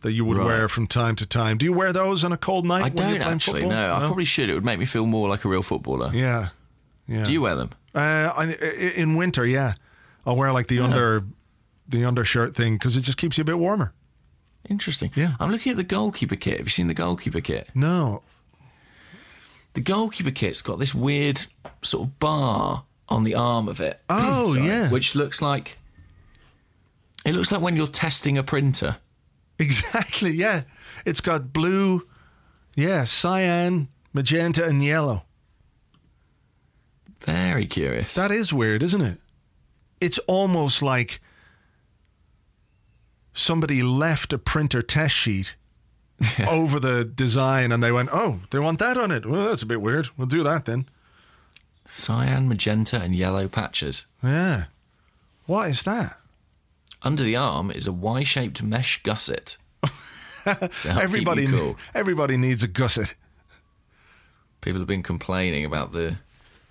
[0.01, 0.45] that you would Right.
[0.45, 1.57] wear from time to time.
[1.57, 2.83] Do you wear those on a cold night?
[2.83, 3.61] I don't actually.
[3.61, 3.77] football?
[3.77, 4.49] No, I probably should.
[4.49, 6.11] It would make me feel more like a real footballer.
[6.13, 6.49] Yeah,
[7.07, 7.23] yeah.
[7.23, 7.69] Do you wear them?
[7.95, 8.45] Uh, I,
[8.95, 9.73] in winter, yeah,
[10.25, 11.23] I'll wear like the under
[11.87, 13.93] the undershirt thing because it just keeps you a bit warmer.
[14.69, 15.11] Interesting.
[15.15, 15.33] Yeah.
[15.39, 16.57] I'm looking at the goalkeeper kit.
[16.57, 17.69] Have you seen the goalkeeper kit?
[17.73, 18.21] No,
[19.75, 21.45] The goalkeeper kit's got this weird
[21.81, 24.01] sort of bar on the arm of it.
[24.09, 24.89] Oh, yeah.
[24.89, 25.77] Which looks like
[27.25, 28.97] it looks like when you're testing a printer.
[29.59, 30.63] Exactly, yeah.
[31.05, 32.07] It's got blue,
[32.75, 35.23] yeah, cyan, magenta, and yellow.
[37.21, 38.13] Very curious.
[38.15, 39.17] That is weird, isn't it?
[39.99, 41.19] It's almost like
[43.33, 45.55] somebody left a printer test sheet
[46.47, 49.25] over the design and they went, oh, they want that on it.
[49.25, 50.09] Well, that's a bit weird.
[50.17, 50.87] We'll do that then.
[51.87, 54.05] Cyan, magenta, and yellow patches.
[54.23, 54.65] Yeah.
[55.45, 56.19] What is that?
[57.01, 59.57] Under the arm is a Y-shaped mesh gusset.
[60.85, 61.77] everybody, cool.
[61.95, 63.13] everybody needs a gusset.
[64.61, 66.17] People have been complaining about the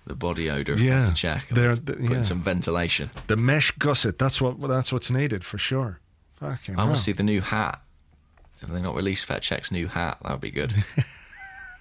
[0.05, 1.49] the body odor of Yeah, Cech.
[1.49, 2.21] they're- They've the- put in yeah.
[2.21, 3.09] some ventilation.
[3.27, 4.17] The mesh gusset.
[4.17, 4.61] That's what.
[4.67, 5.99] That's what's needed for sure.
[6.39, 7.81] Fucking I want to see the new hat.
[8.61, 10.17] Have they not released Cech's new hat?
[10.23, 10.73] That would be good.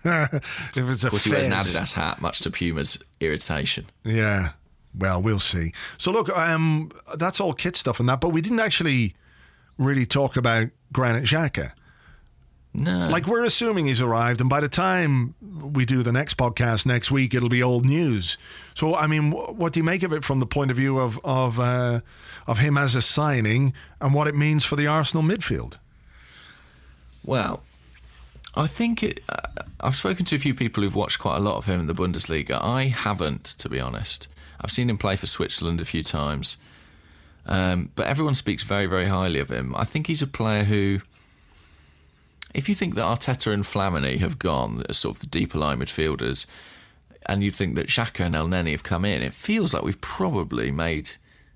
[0.07, 1.53] if it's a Of course, he wears an.
[1.53, 3.87] Adidas hat, much to Puma's irritation.
[4.05, 4.51] Yeah.
[4.97, 5.73] Well, we'll see.
[5.99, 9.15] So look, um, that's all kit stuff and that, but we didn't actually
[9.79, 11.73] really talk about Granit Xhaka.
[12.79, 15.35] No, Like we're assuming he's arrived, and by the time
[15.73, 18.37] we do the next podcast next week, it'll be old news.
[18.75, 20.99] So, I mean, wh- what do you make of it from the point of view
[20.99, 22.01] of of uh,
[22.47, 25.79] of him as a signing and what it means for the Arsenal midfield?
[27.25, 27.63] Well,
[28.57, 29.23] I think it.
[29.29, 31.87] Uh, I've spoken to a few people who've watched quite a lot of him in
[31.87, 32.59] the Bundesliga.
[32.61, 34.29] I haven't, to be honest.
[34.61, 36.57] I've seen him play for Switzerland a few times,
[37.45, 39.77] um, but everyone speaks very, very highly of him.
[39.77, 41.01] I think he's a player who,
[42.55, 45.79] if you think that Arteta and Flamini have gone as sort of the deeper line
[45.79, 46.47] midfielders,
[47.27, 49.23] and you'd think that Xhaka and Elneny have come in.
[49.23, 51.11] It feels like we've probably made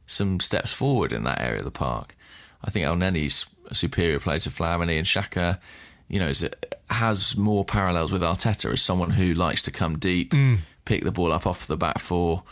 [0.07, 2.17] some steps forward in that area of the park.
[2.63, 5.59] I think Elneny's a superior player to Flamini, and Xhaka,
[6.11, 6.47] you know, is,
[6.91, 10.35] has more parallels with Arteta as someone who likes to come deep,
[10.85, 12.43] pick the ball up off the back four,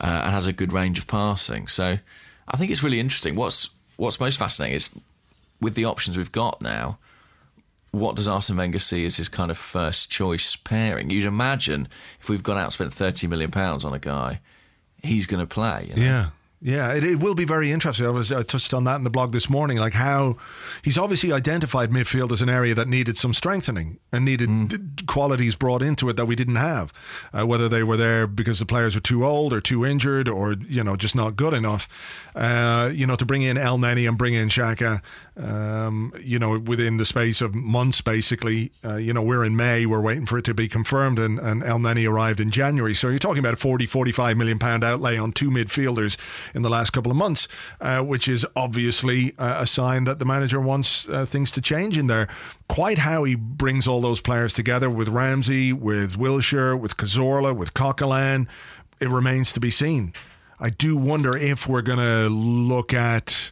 [0.00, 1.68] uh, and has a good range of passing.
[1.68, 1.98] So
[2.48, 3.36] I think it's really interesting.
[3.36, 4.90] What's what's most fascinating is
[5.60, 6.98] with the options we've got now.
[7.92, 11.08] What does Arsene Wenger see as his kind of first choice pairing?
[11.08, 11.88] You'd imagine
[12.20, 14.40] if we've gone out and spent thirty million pounds on a guy,
[15.02, 15.86] he's going to play.
[15.88, 16.02] You know?
[16.02, 16.28] Yeah.
[16.62, 18.06] Yeah, it, it will be very interesting.
[18.06, 20.38] I was I touched on that in the blog this morning, like how
[20.82, 25.54] he's obviously identified midfield as an area that needed some strengthening and needed d- qualities
[25.54, 26.94] brought into it that we didn't have.
[27.32, 30.54] Uh, whether they were there because the players were too old or too injured or
[30.66, 31.88] you know just not good enough.
[32.34, 35.02] Uh, you know to bring in Elneny and bring in Xhaka.
[35.38, 38.72] Um, you know within the space of months, basically.
[38.82, 41.62] Uh, you know we're in May, we're waiting for it to be confirmed, and, and
[41.62, 42.94] Elneny arrived in January.
[42.94, 46.16] So you're talking about a 40, 45 million pound outlay on two midfielders
[46.54, 47.48] in the last couple of months,
[47.82, 51.98] uh, which is obviously uh, a sign that the manager wants uh, things to change
[51.98, 52.28] in there.
[52.68, 57.74] Quite how he brings all those players together with Ramsey, with Wilshere, with Cazorla, with
[57.74, 58.48] Coquelin,
[59.00, 60.12] it remains to be seen.
[60.58, 63.50] I do wonder if we're going to look at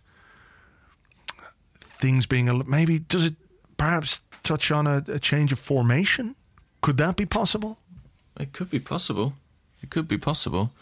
[1.99, 3.35] things being a, maybe does it
[3.77, 6.35] perhaps touch on a, a change of formation?
[6.83, 7.79] Could that be possible?
[8.39, 9.35] It could be possible.
[9.83, 10.73] It could be possible.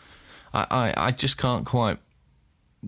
[0.55, 1.99] I, I, I just can't quite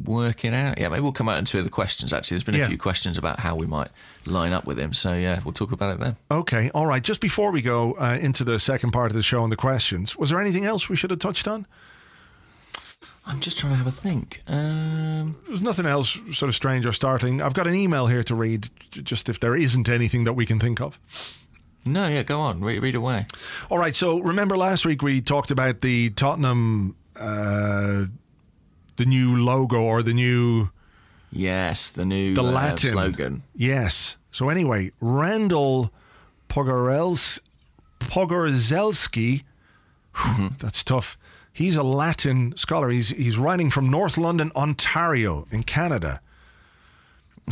[0.04, 0.78] work it out.
[0.78, 2.12] Yeah, maybe we'll come out into the questions.
[2.12, 2.68] Actually, there's been a Yeah.
[2.68, 3.88] few questions about how we might
[4.26, 4.92] line up with him.
[4.92, 6.16] So yeah, we'll talk about it then.
[6.30, 7.02] Okay, all right.
[7.02, 10.16] Just before we go uh, into the second part of the show and the questions,
[10.16, 11.66] was there anything else we should have touched on?
[13.26, 14.42] I'm just trying to have a think.
[14.46, 17.40] Um, There's nothing else sort of strange or starting.
[17.40, 20.60] I've got an email here to read, just if there isn't anything that we can
[20.60, 20.98] think of.
[21.86, 23.26] no, yeah, go on, read, read away.
[23.70, 23.96] All right.
[23.96, 28.04] So remember last week we talked about the Tottenham, uh,
[28.96, 30.68] the new logo or the new
[31.32, 33.42] Yes, the new the uh, Latin slogan.
[33.56, 34.16] Yes.
[34.30, 35.90] So anyway, Randall
[36.48, 37.40] Pogorels,
[37.98, 39.42] Pogorzelski,
[40.60, 41.16] that's tough.
[41.54, 42.90] He's a Latin scholar.
[42.90, 46.20] He's he's writing from North London, Ontario, in Canada.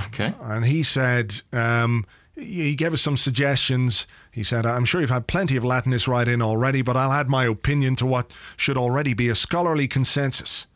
[0.08, 0.34] Okay.
[0.42, 4.06] And he said, um, he gave us some suggestions.
[4.32, 7.28] He said, I'm sure you've had plenty of Latinists write in already, but I'll add
[7.28, 10.66] my opinion to what should already be a scholarly consensus.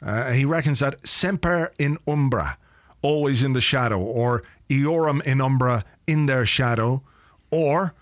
[0.00, 2.58] Uh, he reckons that semper in umbra,
[3.00, 7.02] always in the shadow, or iorum in umbra, in their shadow,
[7.50, 7.94] or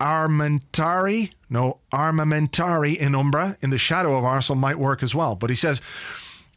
[0.00, 5.36] armentari, no, armamentari in umbra, in the shadow of Arsenal might work as well.
[5.36, 5.82] But he says,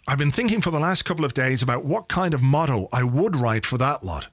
[0.08, 3.04] I've been thinking for the last couple of days about what kind of motto I
[3.04, 4.28] would write for that lot.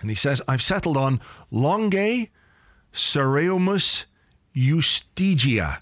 [0.00, 2.30] And he says, I've settled on Longe
[2.92, 4.04] Sereumus
[4.54, 5.80] Justigia.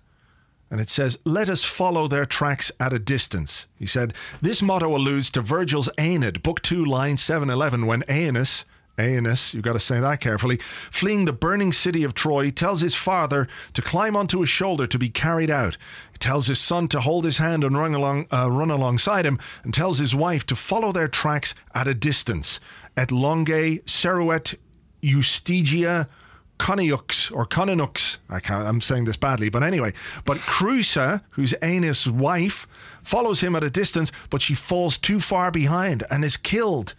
[0.70, 3.66] And it says, Let us follow their tracks at a distance.
[3.76, 8.64] He said, This motto alludes to Virgil's Aeneid, Book 2, line 711, when Aeneas,
[8.98, 10.58] Aeneas, you've got to say that carefully,
[10.90, 14.98] fleeing the burning city of Troy, tells his father to climb onto his shoulder to
[14.98, 15.76] be carried out.
[16.12, 19.38] He tells his son to hold his hand and run, along, uh, run alongside him,
[19.64, 22.60] and tells his wife to follow their tracks at a distance.
[22.96, 24.54] Et longe seruet
[25.02, 26.08] Eustigia,
[26.58, 28.18] Coniux or Coninux.
[28.30, 29.92] I can't, I'm saying this badly, but anyway.
[30.24, 32.68] But Creusa, who's Aeneas' wife,
[33.02, 36.94] follows him at a distance, but she falls too far behind and is killed.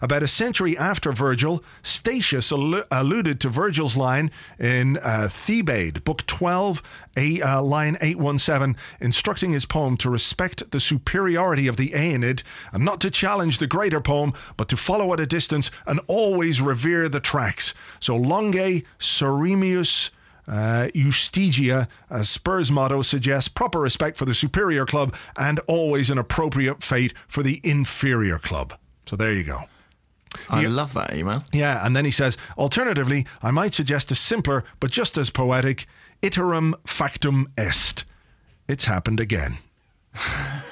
[0.00, 6.26] About a century after Virgil, Statius allu- alluded to Virgil's line in uh, Thebaid, Book
[6.26, 6.82] 12,
[7.16, 12.84] a, uh, line 817, instructing his poem to respect the superiority of the Aeneid and
[12.84, 17.08] not to challenge the greater poem, but to follow at a distance and always revere
[17.08, 17.74] the tracks.
[18.00, 20.10] So Longe Seremius
[20.48, 26.18] uh, Justigia, as Spurs' motto suggests, proper respect for the superior club and always an
[26.18, 28.74] appropriate fate for the inferior club.
[29.06, 29.64] So there you go.
[30.48, 31.42] I love that email.
[31.52, 35.86] Yeah, and then he says, alternatively, I might suggest a simpler but just as poetic
[36.22, 38.04] iterum factum est.
[38.68, 39.58] It's happened again.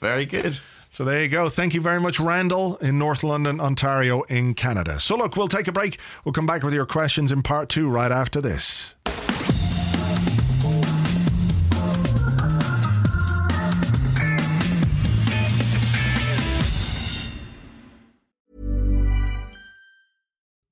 [0.00, 0.58] Very good.
[0.92, 1.48] So there you go.
[1.48, 4.98] Thank you very much, Randall, in North London, Ontario, in Canada.
[4.98, 5.98] So look, we'll take a break.
[6.24, 8.94] We'll come back with your questions in part two right after this.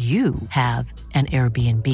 [0.00, 1.86] you have an Airbnb.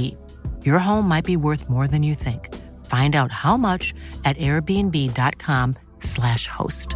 [0.65, 2.55] Your home might be worth more than you think.
[2.87, 3.93] Find out how much
[4.25, 6.95] at airbnb.com/slash host.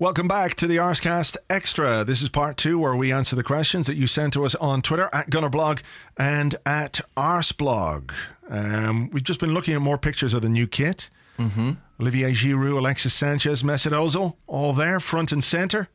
[0.00, 2.04] Welcome back to the Arsecast Extra.
[2.04, 4.80] This is part two where we answer the questions that you sent to us on
[4.80, 5.80] Twitter at Gunnerblog
[6.16, 8.12] and at Arseblog.
[8.48, 11.10] Um, we've just been looking at more pictures of the new kit.
[11.38, 11.72] Mm-hmm.
[12.00, 15.88] Olivier Giroud, Alexis Sanchez, Mesut Ozil, all there, front and centre.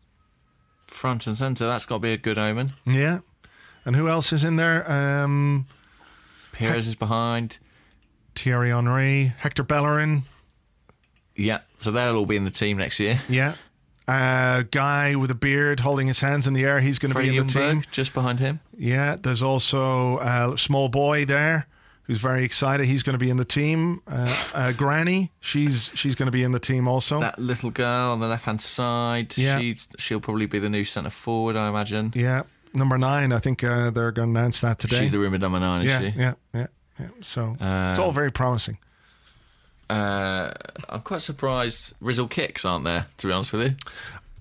[0.93, 2.73] Front and centre, that's got to be a good omen.
[2.85, 3.19] Yeah.
[3.83, 4.89] And who else is in there?
[4.89, 5.65] Um,
[6.53, 7.57] Pires is behind.
[8.35, 10.23] Thierry Henry, Hector Bellerin.
[11.35, 13.21] Yeah, so they'll all be in the team next year.
[13.27, 13.55] Yeah.
[14.07, 16.79] A guy with a beard holding his hands in the air.
[16.79, 17.83] He's going to be in the team.
[17.91, 18.59] Just behind him.
[18.77, 19.17] Yeah.
[19.21, 21.67] There's also a small boy there
[22.04, 22.86] who's very excited.
[22.88, 24.01] He's going to be in the team.
[24.08, 27.20] Uh, uh, Granny, she's she's going to be in the team also.
[27.20, 29.60] That little girl on the left hand side, Yeah.
[29.60, 32.12] she, she'll probably be the new centre forward, I imagine.
[32.16, 32.43] yeah.
[32.76, 35.01] Number nine, I think uh, they're going to announce that today.
[35.01, 36.08] She's the rumoured number nine, is yeah, she?
[36.18, 36.68] yeah, yeah,
[36.99, 37.08] yeah.
[37.22, 38.80] So Uh, it's all very promising.
[39.89, 40.51] Uh,
[40.89, 43.76] I'm quite surprised Rizzle Kicks aren't there, to be honest with you.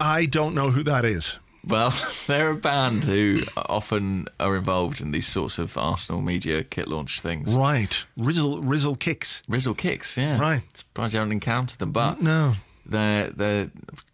[0.01, 1.37] I don't know who that is.
[1.67, 1.95] Well,
[2.27, 7.21] they're a band who often are involved in these sorts of Arsenal media kit launch
[7.21, 7.55] things.
[7.55, 8.05] Right.
[8.19, 9.43] Rizzle, Rizzle kicks.
[9.49, 10.39] Rizzle Kicks, yeah.
[10.41, 10.63] Right.
[10.77, 12.55] Surprised you haven't encountered them, but No.
[12.85, 13.71] they they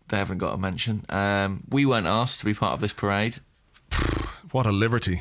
[0.08, 1.04] they haven't got a mention.
[1.08, 3.38] Um, we weren't asked to be part of this parade.
[4.50, 5.20] What a liberty.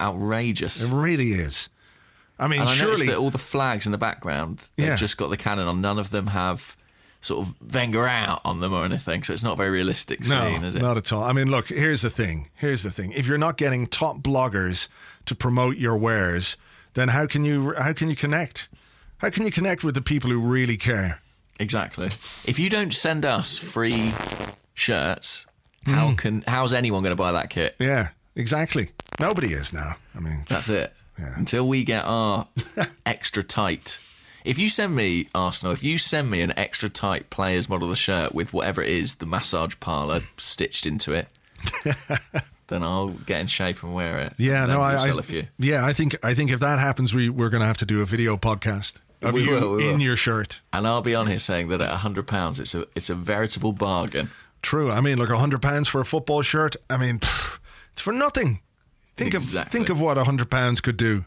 [0.00, 0.82] Outrageous.
[0.82, 1.68] It really is.
[2.38, 3.06] I mean, and I noticed surely.
[3.06, 4.96] that all the flags in the background, they've Yeah.
[4.96, 5.80] just got the cannon on.
[5.80, 6.76] None of them have
[7.22, 9.22] sort of Wenger out on them or anything.
[9.22, 10.82] So it's not very realistic No, scene, is it?
[10.82, 11.22] not at all.
[11.22, 12.50] I mean, look, here's the thing.
[12.54, 13.12] Here's the thing.
[13.12, 14.88] If you're not getting top bloggers
[15.26, 16.56] to promote your wares,
[16.94, 18.68] then how can you how can you connect?
[19.18, 21.20] How can you connect with the people who really care?
[21.58, 22.10] Exactly.
[22.44, 24.12] If you don't send us free
[24.74, 25.46] shirts,
[25.86, 26.16] how hmm.
[26.16, 27.76] can how's anyone going to buy that kit?
[27.78, 28.90] Yeah, exactly.
[29.20, 29.96] Nobody is now.
[30.14, 30.92] I mean, That's it.
[31.18, 31.34] Yeah.
[31.36, 32.48] Until we get our
[33.06, 33.98] extra tight.
[34.44, 37.90] If you send me Arsenal, if you send me an extra tight players model of
[37.90, 41.28] the shirt with whatever it is, the massage parlour stitched into it,
[42.66, 44.34] then I'll get in shape and wear it.
[44.38, 45.46] yeah, no, I, sell I a few.
[45.58, 48.00] yeah, I think I think if that happens, we we're going to have to do
[48.02, 50.02] a video podcast of We you will, we in will.
[50.02, 50.60] your shirt.
[50.72, 53.72] And I'll be on here saying that at hundred pounds, it's a it's a veritable
[53.72, 54.30] bargain.
[54.62, 54.90] True.
[54.90, 56.76] I mean, look, a hundred pounds for a football shirt.
[56.90, 57.58] I mean, pff,
[57.92, 58.60] it's for nothing.
[59.16, 59.78] Think of Exactly.
[59.78, 61.24] think of what a hundred pounds could do.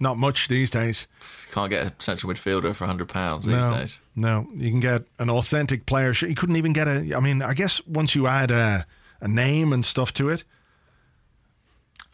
[0.00, 1.06] Not much these days.
[1.50, 4.00] Can't get a central midfielder for hundred pounds these no, days.
[4.14, 4.46] no.
[4.54, 6.12] You can get an authentic player.
[6.12, 7.14] You couldn't even get a.
[7.16, 8.86] I mean, I guess once you add a
[9.20, 10.44] a name and stuff to it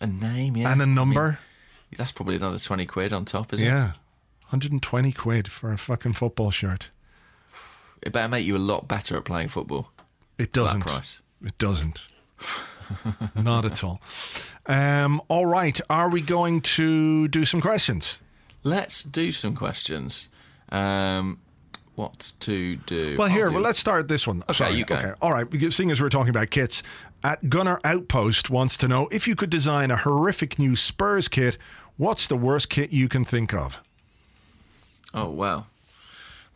[0.00, 1.38] A name, yeah, and a I mean, number,
[1.96, 3.70] that's probably another twenty quid on top, isn't it?
[3.70, 3.92] yeah,
[4.46, 6.88] hundred and twenty quid for a fucking football shirt.
[8.00, 9.90] It better make you a lot better at playing football.
[10.38, 10.80] It for that doesn't.
[10.80, 11.20] price.
[11.44, 12.00] It doesn't.
[13.34, 14.00] Not at all.
[14.66, 15.80] Um, all right.
[15.90, 18.18] Are we going to do some questions?
[18.62, 20.28] Let's do some questions.
[20.70, 21.38] Um,
[21.94, 23.16] what to do?
[23.16, 24.42] Well, here, do- well, let's start this one.
[24.52, 24.96] Sorry, you go.
[24.96, 25.46] Okay, all right.
[25.72, 26.82] Seeing as we're talking about kits,
[27.22, 31.56] at Gunner Outpost wants to know if you could design a horrific new Spurs kit.
[31.96, 33.80] What's the worst kit you can think of?
[35.14, 35.68] Oh well,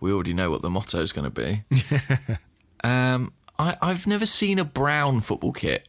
[0.01, 1.63] we already know what the motto is going to be.
[2.85, 5.89] um, I, I've never seen a brown football kit.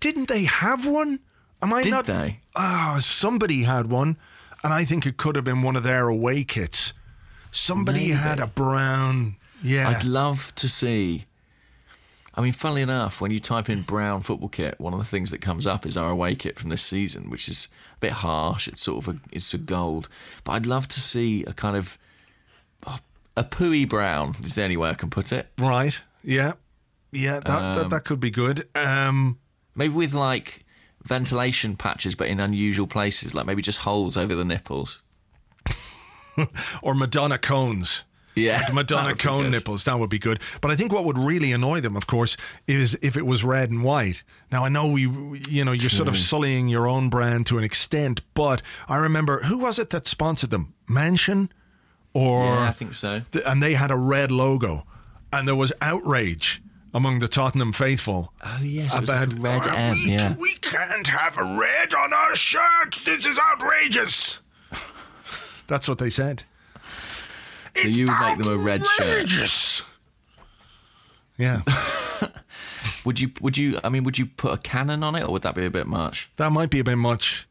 [0.00, 1.20] Didn't they have one?
[1.62, 2.06] Am I Did not?
[2.06, 2.40] they?
[2.54, 4.16] Ah, somebody had one,
[4.62, 6.92] and I think it could have been one of their away kits.
[7.50, 8.12] Somebody Maybe.
[8.12, 9.36] had a brown.
[9.62, 9.88] Yeah.
[9.88, 11.24] I'd love to see.
[12.34, 15.30] I mean, funnily enough, when you type in brown football kit, one of the things
[15.30, 18.68] that comes up is our away kit from this season, which is a bit harsh.
[18.68, 20.10] It's sort of a, it's a gold,
[20.44, 21.96] but I'd love to see a kind of
[22.86, 22.98] oh,
[23.38, 24.34] a pooey brown.
[24.44, 25.48] Is the only way I can put it?
[25.58, 25.98] right.
[26.22, 26.52] Yeah.
[27.12, 27.40] Yeah.
[27.40, 28.68] That, that that could be good.
[28.74, 29.38] Um.
[29.74, 30.64] Maybe with like
[31.04, 35.02] ventilation patches, but in unusual places, like maybe just holes over the nipples.
[36.82, 38.02] or Madonna cones.
[38.34, 40.40] Yeah, Like Madonna that would be cone nipples, that would be good.
[40.60, 42.36] But I think what would really annoy them, of course,
[42.66, 44.22] is if it was red and white.
[44.52, 45.02] Now I know we,
[45.48, 49.42] you know, you're sort of sullying your own brand to an extent, but I remember
[49.44, 50.74] who was it that sponsored them?
[50.88, 51.50] Mansion,
[52.12, 53.22] or Yeah, I think so.
[53.32, 54.86] th- and they had a red logo,
[55.32, 56.62] and there was outrage
[56.96, 58.32] among the Tottenham faithful.
[58.42, 59.92] Oh yes, it was like red "Oh, M.
[59.96, 62.98] we, Yeah, we can't have a red on our shirt.
[63.04, 64.38] This is outrageous.
[65.66, 66.44] That's what they said.
[67.76, 69.82] so you would make them a red shirt.
[71.36, 71.60] Yeah,
[73.04, 73.30] Would you?
[73.42, 73.78] Would you?
[73.84, 75.86] I mean, would you put a cannon on it, or would that be a bit
[75.86, 76.30] much?
[76.38, 77.46] that might be a bit much.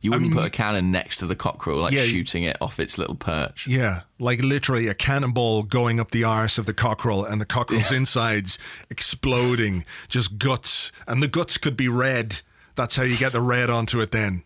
[0.00, 2.78] You wouldn't mean, put a cannon next to the cockerel, like Yeah, shooting it off
[2.78, 3.66] its little perch.
[3.66, 7.90] Yeah, like literally a cannonball going up the arse of the cockerel and the cockerel's
[7.92, 8.58] insides
[8.90, 10.92] exploding, just guts.
[11.06, 12.40] And the guts could be red.
[12.76, 14.42] That's how you get the red onto it then.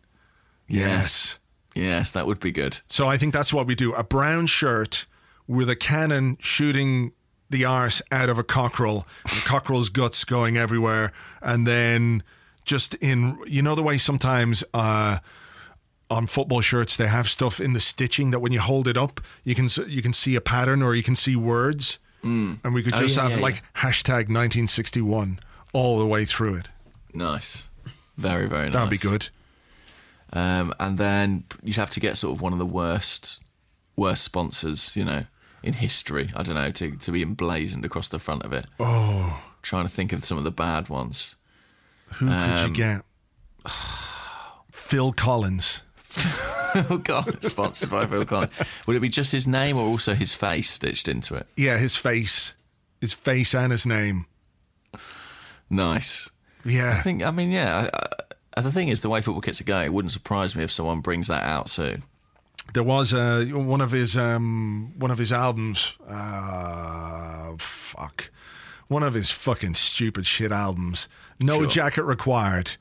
[0.68, 1.38] Yes.
[1.74, 2.78] Yes, that would be good.
[2.88, 3.92] So I think that's what we do.
[3.92, 5.06] A brown shirt
[5.46, 7.12] with a cannon shooting
[7.50, 12.22] the arse out of a cockerel, the cockerel's guts going everywhere, and then
[12.64, 15.18] just in you know the way sometimes uh
[16.10, 19.20] on football shirts they have stuff in the stitching that when you hold it up
[19.44, 22.92] you can you can see a pattern or you can see words and we could
[22.94, 25.38] Oh, just yeah, have yeah, like hashtag 1961
[25.72, 26.68] all the way through it
[27.14, 27.68] Nice,
[28.18, 28.72] very very nice.
[28.74, 29.28] that'd be good
[30.32, 33.40] Um, and then you'd have to get sort of one of the worst,
[33.96, 35.24] worst sponsors, you know,
[35.62, 36.30] in history.
[36.36, 38.66] I don't know to to be emblazoned across the front of it.
[38.78, 41.34] Oh, trying to think of some of the bad ones.
[42.14, 43.02] who could Um, you get
[44.72, 45.82] Phil Collins
[46.90, 48.52] oh God, sponsored by Phil Collins.
[48.86, 51.46] Would it be just his name or also his face stitched into it?
[51.56, 52.52] yeah his face
[53.00, 54.26] his face and his name
[55.68, 56.30] Nice.
[56.64, 57.22] yeah I think.
[57.22, 57.90] I mean, yeah.
[57.92, 58.06] I,
[58.56, 60.72] I, the thing is, the way football kits are going, it wouldn't surprise me if
[60.72, 62.02] someone brings that out soon.
[62.74, 65.92] There was uh, one of his um, one of his albums.
[66.06, 68.30] Uh, fuck,
[68.88, 71.08] one of his fucking stupid shit albums.
[71.40, 71.66] No Sure.
[71.68, 72.72] jacket required,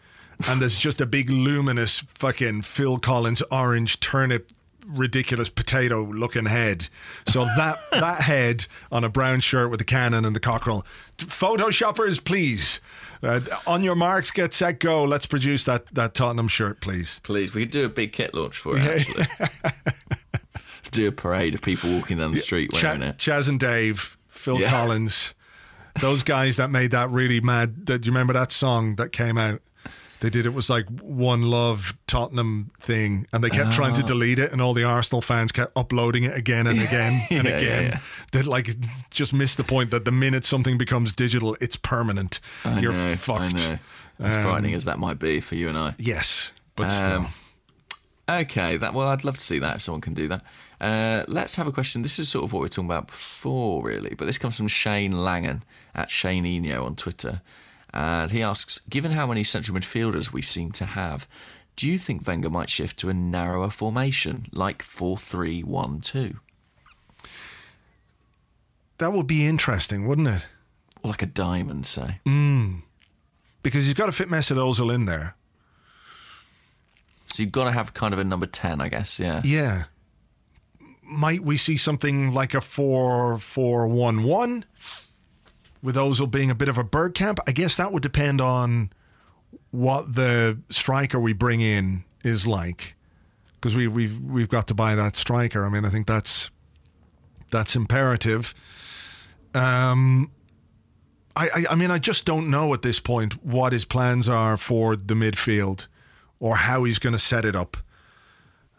[0.47, 4.51] and there's just a big luminous fucking Phil Collins orange turnip
[4.87, 6.87] ridiculous potato looking head.
[7.27, 10.85] So that that head on a brown shirt with the cannon and the cockerel.
[11.17, 12.79] Photoshoppers, please.
[13.21, 15.03] Uh, on your marks, get set, go.
[15.03, 17.19] Let's produce that that Tottenham shirt, please.
[17.23, 18.81] Please, we could do a big kit launch for it.
[18.81, 19.25] Actually,
[20.91, 23.17] do a parade of people walking down the street Cha- wearing it.
[23.17, 24.69] Chaz and Dave, Phil Yeah.
[24.71, 25.33] Collins,
[25.99, 27.85] those guys that made that really mad.
[27.87, 29.61] That, do you remember that song that came out?
[30.21, 34.37] They did it was like one love Tottenham thing, and they kept trying to delete
[34.39, 37.57] it, and all the Arsenal fans kept uploading it again and again and Yeah, yeah,
[37.57, 37.83] again.
[37.93, 37.99] yeah.
[38.33, 38.75] They like
[39.11, 42.39] just missed the point that the minute something becomes digital, it's permanent.
[42.65, 43.41] I You're know, fucked.
[43.41, 43.79] I know.
[44.21, 45.95] As frightening as that might be for you and I.
[45.97, 47.07] Yes, but still.
[47.21, 47.27] Um,
[48.29, 50.43] Okay, that well, I'd love to see that if someone can do that.
[50.79, 52.03] Uh, let's have a question.
[52.03, 54.67] This is sort of what we were talking about before, really, but this comes from
[54.67, 55.63] Shane Langan
[55.95, 57.41] at Shane Eno on Twitter,
[57.93, 61.27] and he asks: Given how many central midfielders we seem to have,
[61.75, 66.35] do you think Wenger might shift to a narrower formation like four-three-one-two,
[68.97, 70.45] That would be interesting, wouldn't it?
[71.01, 72.19] or like a diamond, say?
[72.25, 72.79] Hmm.
[73.63, 75.35] Because you've got to fit Mesut Ozil in there.
[77.27, 79.17] So you've got to have kind of a number ten, I guess.
[79.19, 79.41] Yeah.
[79.45, 79.85] Yeah.
[81.03, 84.65] Might we see something like a 4 4 1 1
[85.81, 87.39] with Ozil being a bit of a Bergkamp?
[87.47, 88.91] I guess that would depend on
[89.71, 92.95] what the striker we bring in is like.
[93.55, 95.65] Because we, we've, we've got to buy that striker.
[95.65, 96.49] I mean, I think that's
[97.51, 98.53] that's imperative.
[99.53, 100.31] Um,
[101.35, 104.57] I, I, I mean, I just don't know at this point what his plans are
[104.57, 105.87] for the midfield
[106.39, 107.77] or how he's going to set it up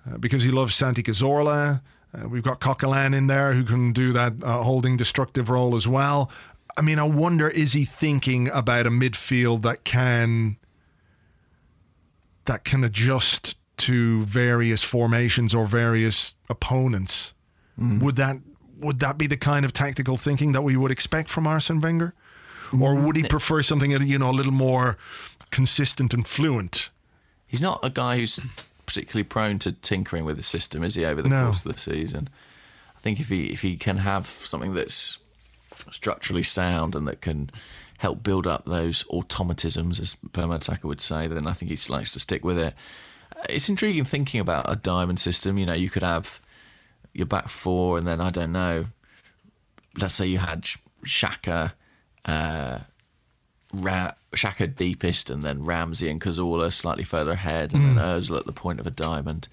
[0.08, 1.80] uh, because he loves Santi Cazorla.
[2.12, 5.86] Uh, we've got Coquelin in there who can do that uh, holding destructive role as
[5.86, 6.30] well.
[6.76, 10.56] I mean, I wonder is he thinking about a midfield that can
[12.44, 17.32] that can adjust to various formations or various opponents?
[17.78, 18.02] Mm.
[18.02, 18.36] Would that
[18.78, 22.14] would that be the kind of tactical thinking that we would expect from Arsene Wenger,
[22.78, 23.28] or would he mm.
[23.28, 24.96] prefer something you know a little more
[25.50, 26.90] consistent and fluent?
[27.46, 28.40] He's not a guy who's
[28.86, 31.04] particularly prone to tinkering with the system, is he?
[31.04, 31.46] Over the No.
[31.46, 32.28] course of the season,
[32.96, 35.18] I think if he if he can have something that's
[35.90, 37.50] structurally sound and that can
[37.98, 42.12] help build up those automatisms, as Per Mertesacker would say, then I think he likes
[42.12, 42.74] to stick with it.
[43.36, 45.58] Uh, It's intriguing thinking about a diamond system.
[45.58, 46.40] You know, you could have
[47.12, 48.86] your back four, and then I don't know.
[50.00, 50.64] Let's say you had
[51.04, 51.72] Xhaka,
[52.24, 52.78] uh,
[53.72, 58.46] Ra- Xhaka deepest, and then Ramsey and Cazorla slightly further ahead, and then Özil at
[58.46, 59.48] the point of a diamond.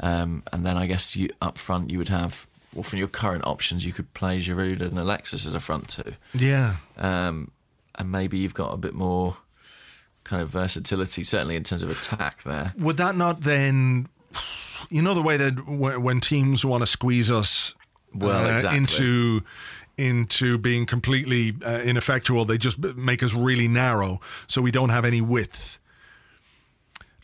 [0.00, 2.46] Um, and then I guess you up front you would have,
[2.76, 6.14] well, from your current options, you could play Giroud and Alexis as a front two.
[6.34, 6.76] Yeah.
[6.96, 7.50] Um,
[7.96, 9.38] and maybe you've got a bit more
[10.24, 12.74] kind of versatility, certainly in terms of attack there.
[12.78, 14.08] Would that not then,
[14.90, 17.74] you know, the way that w- when teams want to squeeze us
[18.14, 18.78] Well, uh, exactly.
[18.78, 19.42] into
[19.98, 25.06] into being completely uh, ineffectual, they just make us really narrow, so we don't have
[25.06, 25.78] any width.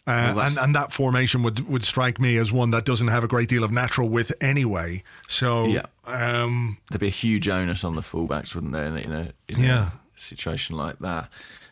[0.06, 3.22] Uh, Well, and, and that formation would would strike me as one that doesn't have
[3.22, 5.02] a great deal of natural width anyway.
[5.28, 5.86] So Yeah.
[6.04, 9.32] um, There'd be a huge onus on the fullbacks, wouldn't there, in, a- in, a,
[9.48, 9.90] in Yeah.
[10.16, 11.28] a situation like that?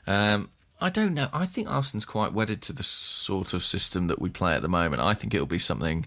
[0.06, 0.48] Um,
[0.80, 1.28] I don't know.
[1.32, 4.68] I think Arsenal's quite wedded to the sort of system that we play at the
[4.68, 5.02] moment.
[5.02, 6.06] I think it'll be something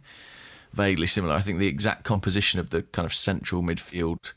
[0.74, 1.36] vaguely similar.
[1.36, 4.34] I think the exact composition of the kind of central midfield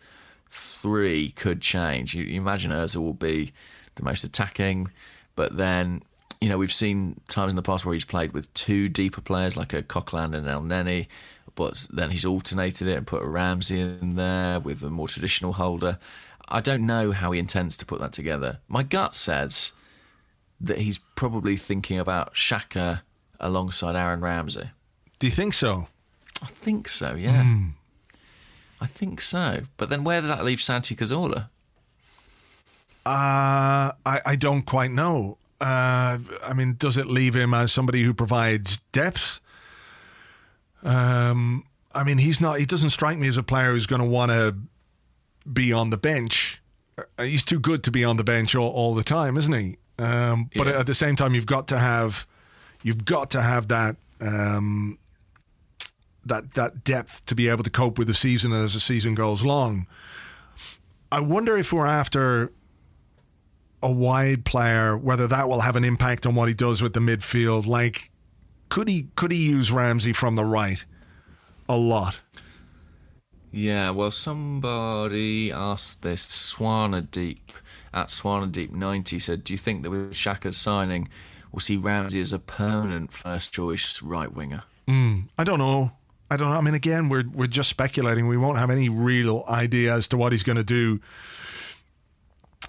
[0.50, 2.14] three could change.
[2.14, 3.52] You, you imagine Ozil will be
[3.94, 4.90] the most attacking,
[5.36, 6.02] but then
[6.40, 9.56] you know we've seen times in the past where he's played with two deeper players
[9.56, 11.06] like a Coquelin and Elneny,
[11.54, 15.54] but then he's alternated it and put a Ramsey in there with a more traditional
[15.54, 15.98] holder.
[16.48, 18.60] I don't know how he intends to put that together.
[18.68, 19.72] My gut says
[20.60, 23.00] that he's probably thinking about Xhaka
[23.40, 24.70] alongside Aaron Ramsey.
[25.18, 25.88] do you think so?
[26.42, 27.42] I think so, yeah.
[28.80, 29.62] I think so.
[29.76, 31.48] But then where did that leave Santi Cazorla?
[33.04, 35.38] Uh, I, I don't quite know.
[35.60, 39.40] Uh, I mean, does it leave him as somebody who provides depth?
[40.82, 42.60] Um, I mean, he's not.
[42.60, 44.54] He doesn't strike me as a player who's going to want to
[45.50, 46.60] be on the bench.
[47.18, 49.76] Uh, He's too good to be on the bench all, all the time, isn't he?
[49.98, 50.78] Um, but Yeah.
[50.80, 52.26] at the same time, you've got to have,
[52.82, 53.96] you've got to have that.
[54.20, 54.98] Um,
[56.24, 59.44] that that depth to be able to cope with the season as the season goes
[59.44, 59.86] long.
[61.12, 62.50] I wonder if we're after
[63.86, 67.00] a wide player, whether that will have an impact on what he does with the
[67.00, 67.66] midfield.
[67.66, 68.10] Like,
[68.68, 70.84] could he could he use Ramsey from the right
[71.68, 72.20] a lot?
[73.52, 76.26] Yeah, well, somebody asked this.
[76.26, 77.52] Swana Deep
[77.94, 81.08] at Swana Deep 90 said, Do you think that with Xhaka's signing,
[81.52, 84.64] we'll see Ramsey as a permanent first choice right winger?
[84.88, 85.92] Hmm, I don't know.
[86.28, 86.56] I don't know.
[86.56, 88.26] I mean, again, we're we're just speculating.
[88.26, 91.00] We won't have any real idea as to what he's going to do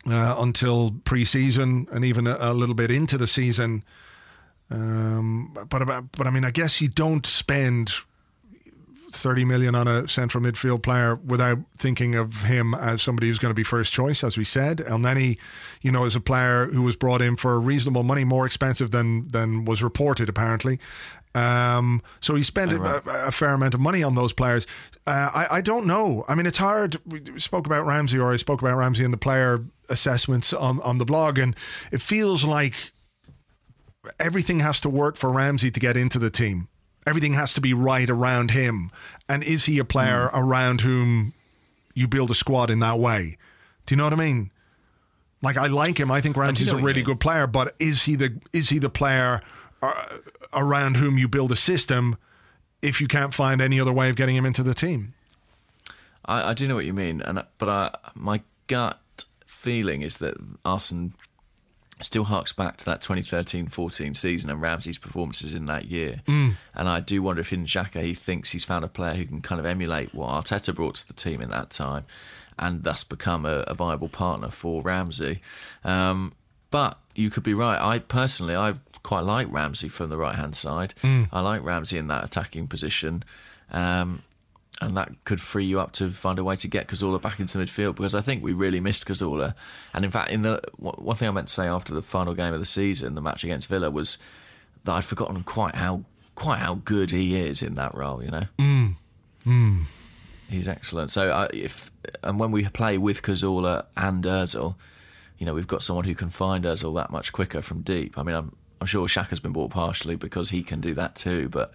[0.10, 3.84] uh, until pre-season and even a, a little bit into the season.
[4.70, 7.92] Um, but about, but I mean, I guess you don't spend
[9.14, 13.52] thirty million on a central midfield player without thinking of him as somebody who's going
[13.52, 14.80] to be first choice, as we said.
[14.80, 15.38] Elneny,
[15.82, 19.30] you know, is a player who was brought in for reasonable money, more expensive than
[19.30, 20.80] than was reported apparently.
[21.34, 23.06] Um, so he spent right.
[23.06, 24.66] a, a fair amount of money on those players.
[25.06, 26.26] Uh, I, I don't know.
[26.28, 27.00] I mean, it's hard.
[27.06, 30.98] We spoke about Ramsey, or I spoke about Ramsey and the player assessments on, on
[30.98, 31.56] the blog, and
[31.92, 32.92] it feels like
[34.20, 36.68] everything has to work for Ramsey to get into the team.
[37.06, 38.92] Everything has to be right around him.
[39.30, 41.34] And is he a player around whom
[41.94, 43.38] you build a squad in that way?
[43.86, 44.52] Do you know what I mean?
[45.42, 46.12] Like I like him.
[46.12, 49.40] I think Ramsey's a really good player, but is he the is he the player
[49.82, 50.18] uh,
[50.52, 52.18] around whom you build a system
[52.82, 55.14] if you can't find any other way of getting him into the team?
[56.26, 59.00] I, I do know what you mean, and but I, my gut
[59.68, 61.10] feeling is that Arsenal
[62.00, 66.22] still harks back to that 2013-14 season and Ramsey's performances in that year.
[66.26, 66.56] Mm.
[66.74, 69.42] And I do wonder if in Xhaka he thinks he's found a player who can
[69.42, 72.06] kind of emulate what Arteta brought to the team in that time,
[72.58, 75.42] and thus become a, a viable partner for Ramsey.
[75.84, 76.32] Um,
[76.72, 77.82] but you could be right.
[77.82, 80.94] I personally, I quite like Ramsey from the right hand side.
[81.04, 81.28] Mm.
[81.34, 83.26] I like Ramsey in that attacking position.
[83.70, 84.24] Um,
[84.82, 87.58] and that could free you up to find a way to get Cazorla back into
[87.58, 89.56] midfield because I think we really missed Cazorla.
[89.94, 92.54] And in fact, in the one thing I meant to say after the final game
[92.54, 94.18] of the season, the match against Villa, was
[94.84, 96.04] that I'd forgotten quite how
[96.36, 98.24] quite how good he is in that role.
[98.24, 98.96] You know, mm.
[99.46, 99.84] Mm.
[100.48, 101.10] he's excellent.
[101.10, 101.90] So I, if
[102.24, 104.76] and when we play with Cazorla and Özil,
[105.40, 108.18] you know, we've got someone who can find Özil that much quicker from deep.
[108.18, 111.50] I mean, I'm I'm sure Xhaka's been bought partially because he can do that too,
[111.50, 111.74] but.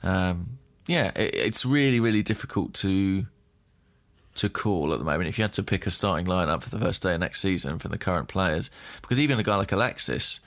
[0.00, 0.58] Um,
[0.88, 3.26] yeah, it, it's really, really difficult to
[4.34, 5.28] to call at the moment.
[5.28, 7.78] If you had to pick a starting lineup for the first day of next season
[7.80, 8.70] from the current players,
[9.00, 10.40] because even a guy like Alexis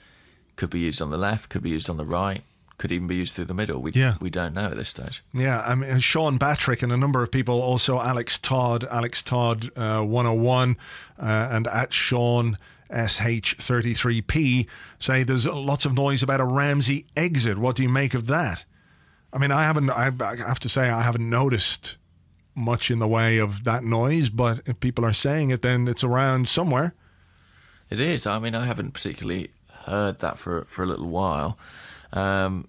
[0.56, 2.42] could be used on the left, could be used on the right,
[2.78, 3.80] could even be used through the middle.
[3.82, 4.14] We Yeah.
[4.20, 5.22] we don't know at this stage.
[5.34, 9.70] Yeah, I mean, Sean Batrick and a number of people, also Alex Todd, Alex Todd
[9.76, 10.76] uh, 101,
[11.18, 12.56] uh, and at Sean
[12.90, 14.66] SH33P
[14.98, 17.58] say there's lots of noise about a Ramsey exit.
[17.58, 18.64] What do you make of that?
[19.32, 20.04] I mean, I haven't, I
[20.36, 21.96] have to say, I haven't noticed
[22.54, 26.04] much in the way of that noise, but if people are saying it, then it's
[26.04, 26.94] around somewhere.
[27.88, 28.26] It is.
[28.26, 29.50] I mean, I haven't particularly
[29.84, 31.58] heard that for for a little while.
[32.12, 32.68] Um,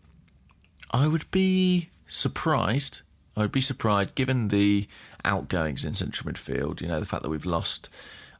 [0.92, 3.02] I would be surprised.
[3.36, 4.88] I would be surprised given the
[5.26, 6.82] outgoings in central midfield.
[6.82, 7.90] You know, the fact that we've lost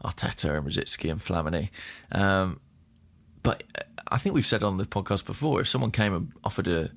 [0.04, 1.70] Arteta and Rosicky and Flamini.
[2.12, 2.60] Um,
[3.42, 3.64] but
[4.08, 6.92] I think we've said on the podcast before, if someone came and offered a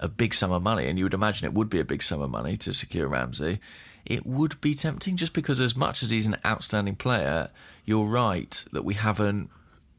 [0.00, 2.20] a big sum of money, and you would imagine it would be a big sum
[2.20, 3.60] of money to secure Ramsey,
[4.04, 7.50] it would be tempting just because, as much as he's an outstanding player,
[7.84, 9.50] you're right that we haven't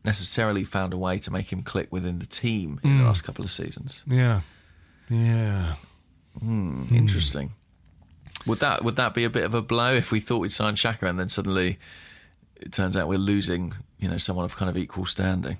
[0.03, 3.05] necessarily found a way to make him click within the team in the hmm.
[3.05, 4.03] last couple of seasons.
[4.07, 4.41] Yeah.
[5.09, 5.75] Yeah.
[6.39, 6.95] Hmm, hmm.
[6.95, 7.51] Interesting.
[8.47, 10.77] Would that would that be a bit of a blow if we thought we'd signed
[10.77, 11.77] Xhaka and then suddenly
[12.55, 15.59] it turns out we're losing, you know, someone of kind of equal standing?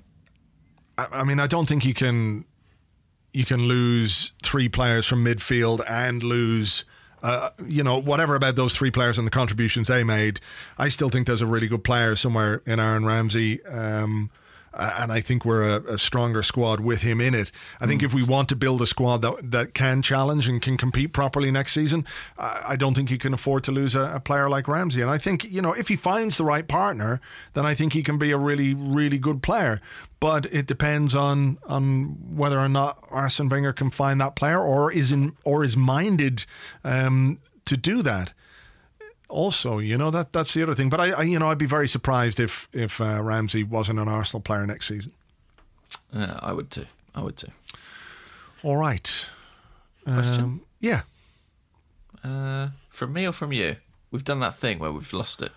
[0.98, 2.44] I, I mean, I don't think you can
[3.32, 6.84] you can lose three players from midfield and lose.
[7.22, 10.40] Uh, you know, whatever about those three players and the contributions they made,
[10.76, 13.64] I still think there's a really good player somewhere in Aaron Ramsey.
[13.64, 14.30] Um,
[14.74, 17.52] uh, and I think we're a, a stronger squad with him in it.
[17.80, 20.76] I think if we want to build a squad that that can challenge and can
[20.76, 22.06] compete properly next season,
[22.38, 25.02] I, I don't think you can afford to lose a, a player like Ramsey.
[25.02, 27.20] And I think you know if he finds the right partner,
[27.54, 29.80] then I think he can be a really really good player.
[30.20, 34.92] But it depends on on whether or not Arsene Wenger can find that player or
[34.92, 36.44] is in or is minded
[36.84, 38.32] um, to do that
[39.32, 40.88] also, you know that that's the other thing.
[40.88, 44.08] But I, I you know, I'd be very surprised if if uh, Ramsey wasn't an
[44.08, 45.12] Arsenal player next season.
[46.14, 46.86] Yeah, I would too.
[47.14, 47.48] I would too.
[48.62, 49.26] All right.
[50.04, 50.44] Question?
[50.44, 51.02] Um, yeah.
[52.24, 53.76] Uh, from me or from you?
[54.10, 55.52] We've done that thing where we've lost it.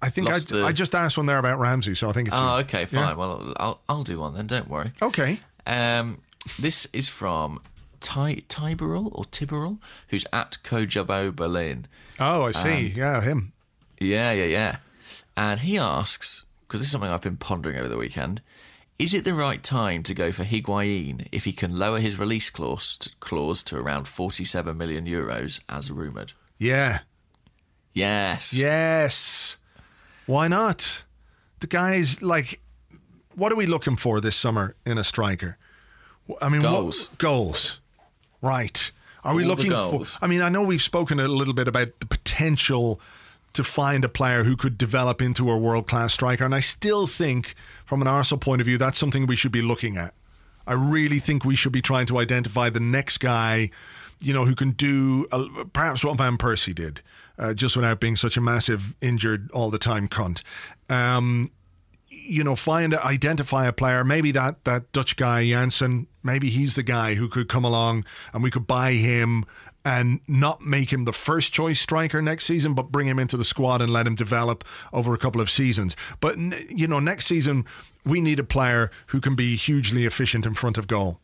[0.00, 2.36] I think I, the- I just asked one there about Ramsey, so I think it's
[2.38, 2.60] Oh, you.
[2.62, 3.00] okay, fine.
[3.00, 3.14] Yeah.
[3.14, 4.46] Well, I'll I'll do one then.
[4.46, 4.92] Don't worry.
[5.02, 5.40] Okay.
[5.66, 6.18] Um,
[6.58, 7.60] this is from
[8.00, 9.78] Ty Tiberl or Tiberl,
[10.08, 11.86] who's at Kojabo Berlin.
[12.20, 12.92] Oh, I Um, see.
[12.96, 13.52] yeah, him.
[14.00, 14.76] Yeah, yeah, yeah.
[15.36, 18.42] And he asks, because this is something I've been pondering over the weekend,
[18.98, 22.50] is it the right time to go for Higuain if he can lower his release
[22.50, 26.32] clause, clause to around 47 million euros, as rumoured?
[26.58, 27.00] Yeah.
[27.94, 28.52] Yes.
[28.52, 29.56] Yes.
[30.26, 31.04] Why not?
[31.60, 32.60] The guy's like,
[33.34, 35.56] what are we looking for this summer in a striker?
[36.42, 37.80] I mean, what- Goals.
[38.40, 38.90] Right.
[39.24, 40.02] Are we All looking for?
[40.22, 43.00] I mean, I know we've spoken a little bit about the potential
[43.54, 47.06] to find a player who could develop into a world class striker, and I still
[47.06, 50.14] think, from an Arsenal point of view, that's something we should be looking at.
[50.66, 53.70] I really think we should be trying to identify the next guy,
[54.20, 57.00] you know, who can do uh, perhaps what Van Persie did,
[57.38, 60.42] uh, just without being such a massive injured all the time cunt.
[60.90, 61.50] Um,
[62.24, 64.04] you know, find identify a player.
[64.04, 66.06] Maybe that that Dutch guy Janssen.
[66.22, 69.46] Maybe he's the guy who could come along, and we could buy him
[69.84, 73.44] and not make him the first choice striker next season, but bring him into the
[73.44, 75.96] squad and let him develop over a couple of seasons.
[76.20, 76.36] But
[76.70, 77.64] you know, next season
[78.04, 81.20] we need a player who can be hugely efficient in front of goal.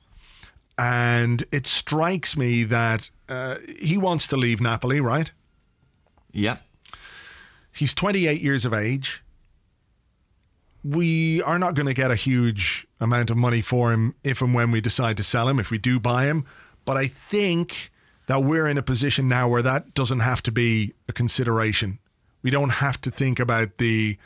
[0.77, 5.31] And it strikes me that uh, he wants to leave Napoli, right?
[6.33, 6.59] Yeah.
[7.73, 9.23] He's 28 years of age.
[10.85, 14.53] We are not going to get a huge amount of money for him if and
[14.53, 16.45] when we decide to sell him, if we do buy him.
[16.85, 17.91] But I think
[18.27, 21.99] that we're in a position now where that doesn't have to be a consideration.
[22.43, 24.19] We don't have to think about the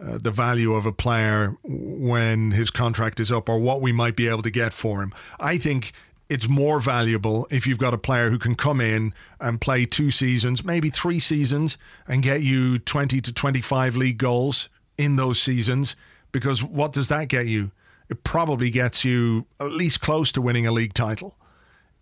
[0.00, 4.14] uh, the value of a player when his contract is up or what we might
[4.14, 5.12] be able to get for him.
[5.40, 5.92] I think
[6.28, 10.12] it's more valuable if you've got a player who can come in and play two
[10.12, 11.76] seasons, maybe three seasons,
[12.06, 14.68] and get you 20 to 25 league goals
[14.98, 15.96] in those seasons.
[16.32, 17.70] Because what does that get you?
[18.10, 21.36] It probably gets you at least close to winning a league title.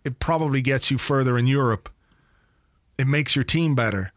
[0.03, 1.89] It probably gets you further in Europe.
[2.97, 4.11] It makes your team better.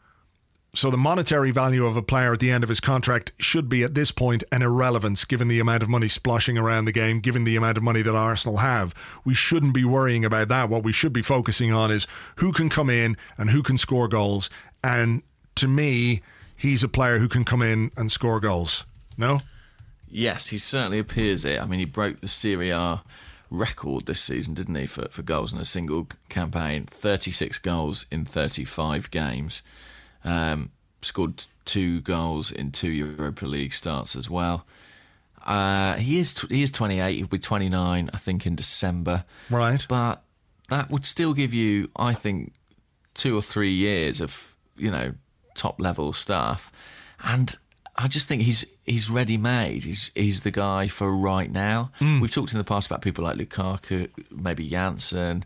[0.73, 3.83] So the monetary value of a player at the end of his contract should be
[3.83, 7.43] at this point an irrelevance given the amount of money splashing around the game, given
[7.43, 8.95] the amount of money that Arsenal have.
[9.25, 10.69] We shouldn't be worrying about that.
[10.69, 12.07] What we should be focusing on is
[12.37, 14.49] who can come in and who can score goals.
[14.85, 15.23] And
[15.57, 16.23] to me,
[16.61, 18.85] he's a player who can come in and score goals.
[19.17, 19.41] No?
[20.09, 21.61] Yes, he certainly appears it.
[21.61, 23.03] I mean, he broke the Serie A
[23.51, 26.85] record this season, didn't he, for, for goals in a single campaign?
[26.87, 29.63] 36 goals in 35 games.
[30.23, 34.67] Um, scored two goals in two Europa League starts as well.
[35.47, 37.17] Uh, he is tw- he is 28.
[37.17, 39.25] He'll be 29, I think, in December.
[39.49, 39.87] Right.
[39.89, 40.23] But
[40.69, 42.53] that would still give you, I think,
[43.15, 45.15] two or three years of you know
[45.61, 46.73] top level stuff,
[47.23, 47.55] and
[47.97, 49.85] I just think he's he's ready made.
[49.85, 51.91] He's he's the guy for right now.
[51.99, 52.21] Hmm.
[52.21, 55.45] We've talked in the past about people like Lukaku, maybe Janssen.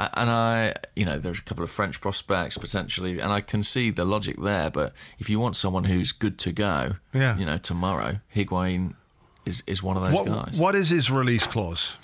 [0.00, 3.90] And I, you know, there's a couple of French prospects potentially, and I can see
[3.90, 4.70] the logic there.
[4.70, 7.36] But if you want someone who's good to go, Yeah.
[7.36, 8.94] you know, tomorrow, Higuain
[9.44, 10.56] is is one of those What, guys.
[10.56, 11.94] what is his release clause?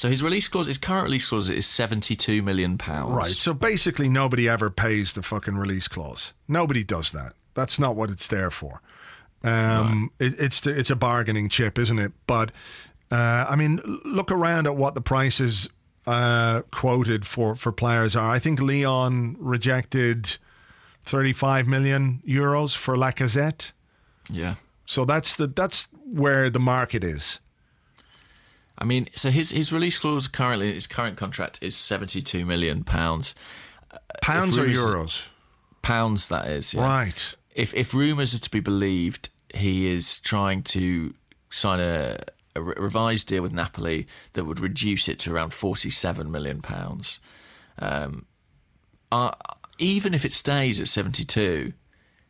[0.00, 3.12] So his release clause, his current release clause is seventy-two million pounds.
[3.12, 3.26] Right.
[3.26, 6.32] So basically, nobody ever pays the fucking release clause.
[6.48, 7.34] Nobody does that.
[7.52, 8.80] That's not what it's there for.
[9.44, 12.12] Um, it, it's it's a bargaining chip, isn't it?
[12.26, 12.50] But
[13.10, 15.68] uh, I mean, look around at what the prices
[16.06, 18.30] uh, quoted for for players are.
[18.30, 20.38] I think Lyon rejected
[21.04, 23.72] thirty-five million euros for Lacazette.
[24.30, 24.54] Yeah.
[24.86, 27.38] So that's the that's where the market is.
[28.80, 33.34] I mean, so his his release clause currently, his current contract is seventy-two million pounds.
[34.22, 35.22] Pounds or euros?
[35.82, 36.72] Pounds, that is.
[36.72, 36.86] Yeah.
[36.86, 37.34] Right.
[37.54, 41.12] If if rumours are to be believed, he is trying to
[41.50, 42.20] sign a,
[42.56, 47.20] a re- revised deal with Napoli that would reduce it to around forty-seven million pounds.
[47.78, 48.24] Um,
[49.12, 49.32] uh,
[49.78, 51.72] even if it stays at seventy-two,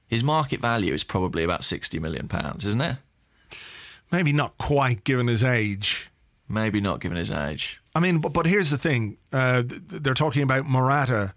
[0.09, 2.97] his market value is probably about sixty million pounds, isn't it?
[4.11, 6.10] Maybe not quite given his age.
[6.51, 7.81] Maybe not given his age.
[7.95, 11.33] I mean, but, but here's the thing: uh, they're talking about Morata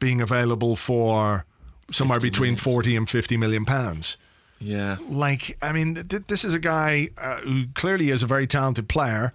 [0.00, 1.46] being available for
[1.92, 4.16] somewhere between forty and fifty million pounds.
[4.58, 4.96] Yeah.
[5.08, 8.88] Like, I mean, th- this is a guy uh, who clearly is a very talented
[8.88, 9.32] player,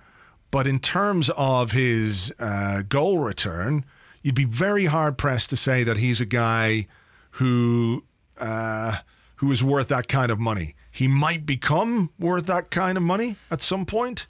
[0.51, 3.85] but in terms of his uh, goal return,
[4.21, 6.87] you'd be very hard pressed to say that he's a guy
[7.31, 8.03] who
[8.37, 8.97] uh,
[9.37, 10.75] who is worth that kind of money.
[10.91, 14.27] He might become worth that kind of money at some point.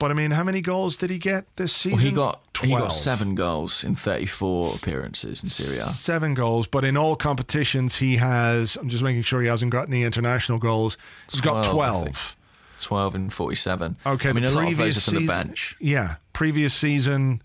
[0.00, 1.98] But I mean, how many goals did he get this season?
[1.98, 5.92] Well, he got he got seven goals in thirty-four appearances in Serie A.
[5.92, 8.76] Seven goals, but in all competitions he has.
[8.76, 10.96] I'm just making sure he hasn't got any international goals.
[11.30, 12.34] He's got 12,
[12.78, 13.14] twelve.
[13.14, 13.98] and forty-seven.
[14.06, 15.76] Okay, I mean a lot of those are from the bench.
[15.78, 17.42] Yeah, previous season,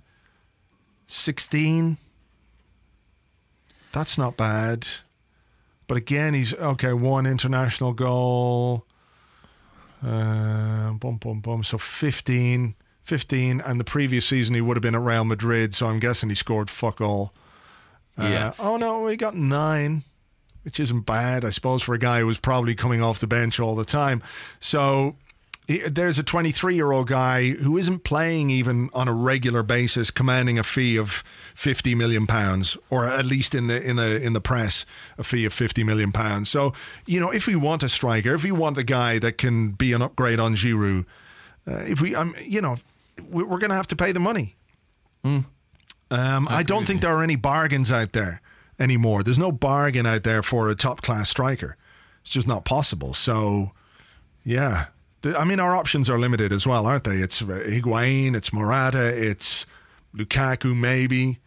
[1.07, 1.97] sixteen.
[3.91, 4.87] That's not bad,
[5.87, 6.93] but again, he's okay.
[6.93, 8.85] One international goal.
[10.03, 11.63] Uh, boom, boom, boom.
[11.63, 15.73] So 15, 15, and the previous season he would have been at Real Madrid.
[15.75, 17.33] So I'm guessing he scored fuck all.
[18.17, 18.53] Uh, Yeah.
[18.59, 20.03] Oh no, he got nine,
[20.63, 23.59] which isn't bad, I suppose, for a guy who was probably coming off the bench
[23.59, 24.21] all the time.
[24.59, 25.15] So
[25.67, 30.59] there's a 23 year old guy who isn't playing even on a regular basis, commanding
[30.59, 31.23] a fee of
[31.55, 34.85] 50 million pounds, or at least in the in the in the press,
[35.17, 36.49] a fee of 50 million pounds.
[36.49, 36.73] So
[37.05, 39.91] you know, if we want a striker, if we want a guy that can be
[39.93, 41.05] an upgrade on Giroud,
[41.67, 42.77] uh, if we, um, you know,
[43.27, 44.55] we- we're going to have to pay the money.
[46.11, 48.39] Um, I, don't think there are any bargains out there
[48.77, 49.23] anymore.
[49.23, 51.75] There's no bargain out there for a top class striker.
[52.21, 53.15] It's just not possible.
[53.15, 53.71] So,
[54.43, 54.87] yeah.
[55.25, 57.15] I mean, our options are limited as well, aren't they?
[57.17, 59.65] It's uh, Higuain, it's Morata, it's
[60.15, 61.39] Lukaku, maybe.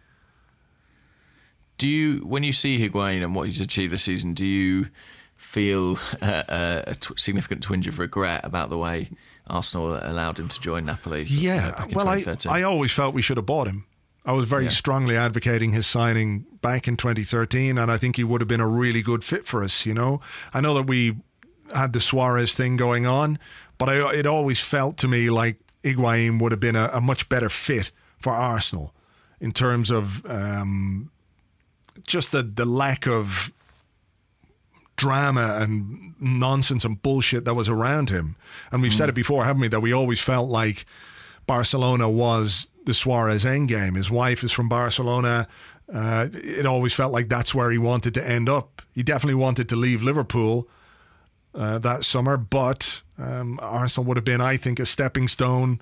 [1.79, 4.89] Do you, when you see Higuain and what he's achieved this season, do you
[5.37, 9.11] feel uh, uh, a tw- significant twinge of regret about the way
[9.47, 11.22] Arsenal allowed him to join Napoli?
[11.24, 11.70] Yeah.
[11.70, 13.85] back in well, I, I always felt we should have bought him.
[14.26, 14.70] I was very Yeah.
[14.70, 18.68] strongly advocating his signing back in 2013, and I think he would have been a
[18.68, 19.87] really good fit for us.
[19.87, 20.20] You know,
[20.53, 21.16] I know that we
[21.72, 23.39] had the Suarez thing going on,
[23.79, 27.29] but I, it always felt to me like Higuain would have been a, a much
[27.29, 28.93] better fit for Arsenal
[29.41, 31.11] in terms of um,
[32.05, 33.53] just the the lack of
[34.97, 38.37] drama and nonsense and bullshit that was around him.
[38.72, 39.68] And we've said it before, haven't we?
[39.68, 40.85] That we always felt like
[41.47, 43.97] Barcelona was the Suarez endgame.
[43.97, 45.47] His wife is from Barcelona.
[45.93, 48.83] Uh, it always felt like that's where he wanted to end up.
[48.93, 50.68] He definitely wanted to leave Liverpool
[51.55, 55.81] uh, that summer, but um, Arsenal would have been, I think, a stepping stone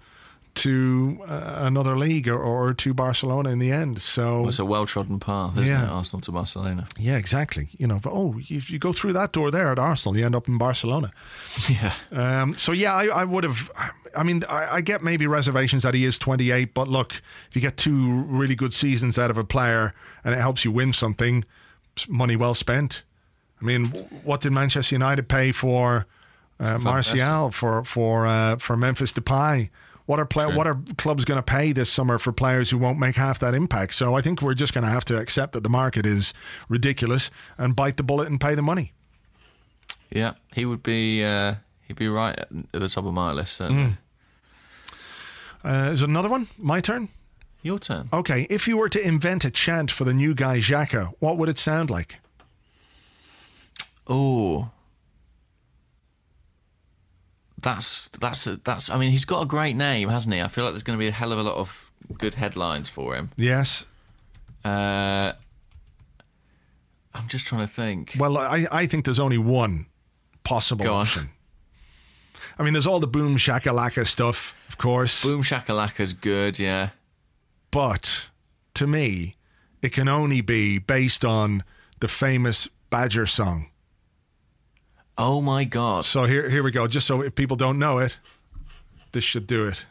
[0.56, 4.00] to uh, another league or, or to Barcelona in the end.
[4.00, 5.84] So Well, it's a well trodden path, isn't Yeah.
[5.84, 5.90] it?
[5.90, 6.88] Arsenal to Barcelona.
[6.98, 7.68] yeah, exactly.
[7.76, 10.34] You know, but, oh, you, you go through that door there at Arsenal, you end
[10.34, 11.12] up in Barcelona.
[11.68, 11.92] Yeah.
[12.10, 13.70] Um, so yeah, I, I would have.
[14.16, 17.20] I mean, I, I get maybe reservations that he is 28, but look,
[17.50, 19.92] if you get two really good seasons out of a player
[20.24, 21.44] and it helps you win something,
[22.08, 23.02] money well spent.
[23.60, 23.86] I mean,
[24.24, 26.06] what did Manchester United pay for
[26.58, 29.70] uh, Martial for for uh, for Memphis Depay?
[30.06, 30.56] What are play, True.
[30.56, 33.54] what are clubs going to pay this summer for players who won't make half that
[33.54, 33.94] impact?
[33.94, 36.32] So I think we're just going to have to accept that the market is
[36.68, 37.28] ridiculous
[37.58, 38.92] and bite the bullet and pay the money.
[40.10, 40.34] Yeah.
[40.54, 41.24] He would be.
[41.24, 41.56] Uh,
[41.88, 43.56] he'd be right at, the top of my list.
[43.56, 43.96] Certainly.
[45.64, 46.46] Uh, is it another one?
[46.56, 47.08] My turn.
[47.62, 48.08] Your turn.
[48.12, 51.48] Okay, if you were to invent a chant for the new guy Xhaka, what would
[51.48, 52.20] it sound like?
[54.06, 54.70] Oh.
[57.60, 58.90] That's that's that's.
[58.90, 60.40] I mean, he's got a great name, hasn't he?
[60.42, 62.88] I feel like there's going to be a hell of a lot of good headlines
[62.88, 63.30] for him.
[63.36, 63.84] Yes.
[64.64, 65.32] Uh,
[67.14, 68.14] I'm just trying to think.
[68.18, 69.86] Well, I, I think there's only one
[70.44, 71.02] possible Go on.
[71.02, 71.30] option.
[72.58, 75.22] I mean, there's all the boom shakalaka stuff, of course.
[75.22, 76.90] Boom Shakalaka's good, yeah.
[77.70, 78.26] But
[78.74, 79.36] to me,
[79.82, 81.64] it can only be based on
[82.00, 83.68] the famous Badger song.
[85.18, 86.04] Oh my god.
[86.04, 86.86] So here, here we go.
[86.86, 88.18] Just so if people don't know it,
[89.12, 89.84] this should do it.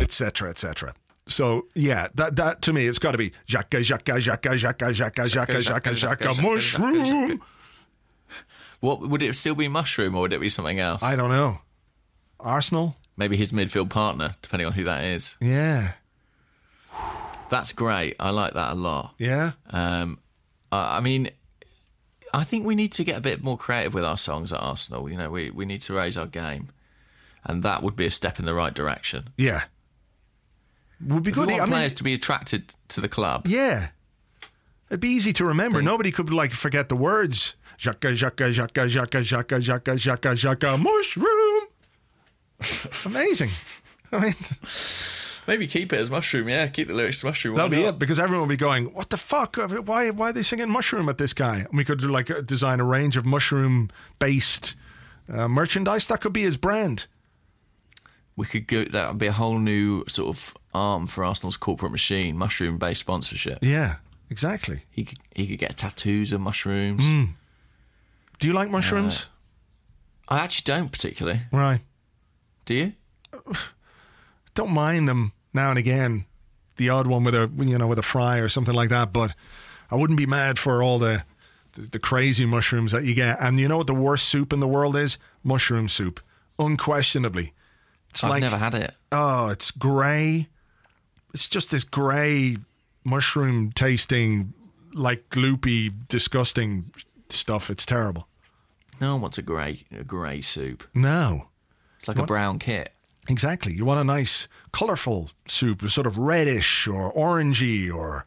[0.00, 0.50] Etc.
[0.50, 0.94] Etc.
[1.26, 5.24] So yeah, that that to me, it's got to be jaka jaka jaka jaka jaka
[5.26, 7.40] jaka jaka jaka mushroom.
[8.80, 11.02] What would it still be mushroom or would it be something else?
[11.02, 11.58] I don't know.
[12.40, 12.96] Arsenal.
[13.16, 15.36] Maybe his midfield partner, depending on who that is.
[15.40, 15.92] Yeah.
[17.50, 18.16] That's great.
[18.20, 19.14] I like that a lot.
[19.18, 19.52] Yeah.
[19.70, 20.18] Um,
[20.70, 21.30] I I mean,
[22.32, 25.08] I think we need to get a bit more creative with our songs at Arsenal.
[25.10, 26.68] You know, we, we need to raise our game,
[27.44, 29.30] and that would be a step in the right direction.
[29.38, 29.64] Yeah.
[31.04, 31.48] Would be If good.
[31.48, 33.46] want I mean, players to be attracted to the club.
[33.46, 33.88] yeah.
[34.90, 35.82] It'd be easy to remember.
[35.82, 37.54] Nobody could like forget the words.
[37.78, 41.62] Xhaka Xhaka Xhaka Xhaka Xhaka Xhaka Xhaka Xhaka mushroom.
[43.06, 43.50] Amazing.
[44.10, 44.34] I mean,
[45.48, 46.46] Maybe keep it as mushroom.
[46.46, 47.56] Yeah, keep the lyrics to mushroom.
[47.56, 47.94] That'll be not?
[47.94, 49.56] it because everyone will be going, "What the fuck?
[49.56, 50.10] Why?
[50.10, 52.84] Why are they singing mushroom at this guy?" And we could like uh, design a
[52.84, 54.74] range of mushroom-based
[55.32, 56.06] uh, merchandise.
[56.06, 57.06] That could be his brand.
[58.36, 58.84] We could go.
[58.84, 62.36] That would be a whole new sort of arm for Arsenal's corporate machine.
[62.36, 63.60] Mushroom-based sponsorship.
[63.62, 63.96] Yeah,
[64.28, 64.82] exactly.
[64.90, 67.06] He could he could get tattoos of mushrooms.
[67.06, 67.24] Hmm.
[68.38, 69.26] Do you like mushrooms?
[70.28, 71.40] Uh, I actually don't particularly.
[71.52, 71.80] right.
[72.64, 72.92] Do you?
[74.54, 76.26] don't mind them now and again,
[76.76, 79.12] the odd one with a you know with a fry or something like that.
[79.12, 79.34] But
[79.90, 81.24] I wouldn't be mad for all the
[81.72, 83.38] the, the crazy mushrooms that you get.
[83.40, 85.18] And you know what the worst soup in the world is?
[85.42, 86.20] Mushroom soup,
[86.58, 87.52] unquestionably.
[88.10, 88.94] It's I've like never had it.
[89.12, 90.48] oh, it's grey.
[91.34, 92.56] It's just this grey
[93.04, 94.54] mushroom tasting,
[94.94, 96.90] like gloopy, disgusting
[97.28, 97.70] stuff.
[97.70, 98.27] It's terrible.
[99.00, 100.84] No one wants a grey a grey soup.
[100.94, 101.48] No.
[101.98, 102.92] It's like a brown kit.
[103.28, 103.74] Exactly.
[103.74, 108.24] You want a nice, colourful soup, sort of reddish or orangey, or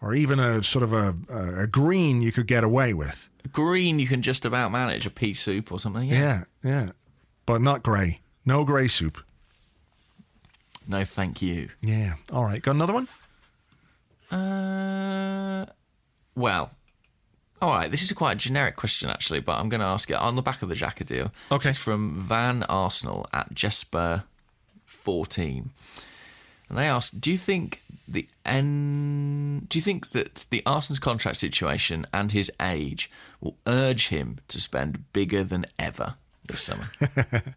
[0.00, 3.28] or even a sort of a, a, a green you could get away with.
[3.52, 6.08] Green, you can just about manage a pea soup or something.
[6.08, 6.16] Yeah.
[6.18, 6.90] Yeah, yeah,
[7.46, 8.20] but not grey.
[8.44, 9.22] No grey soup.
[10.86, 11.70] No, thank you.
[11.80, 12.14] Yeah.
[12.30, 12.60] All right.
[12.60, 13.08] Got another one?
[14.30, 15.64] Uh,
[16.34, 16.70] well,
[17.64, 17.90] all right.
[17.90, 20.42] This is a quite generic question, actually, but I'm going to ask it on the
[20.42, 21.32] back of the Xhaka deal.
[21.50, 21.70] Okay.
[21.70, 24.24] It's from Van Arsenal at Jesper
[24.84, 25.70] 14.
[26.68, 31.38] And they ask, do you think the N do you think that the Arsenal's contract
[31.38, 33.10] situation and his age
[33.40, 36.16] will urge him to spend bigger than ever
[36.48, 36.90] this summer?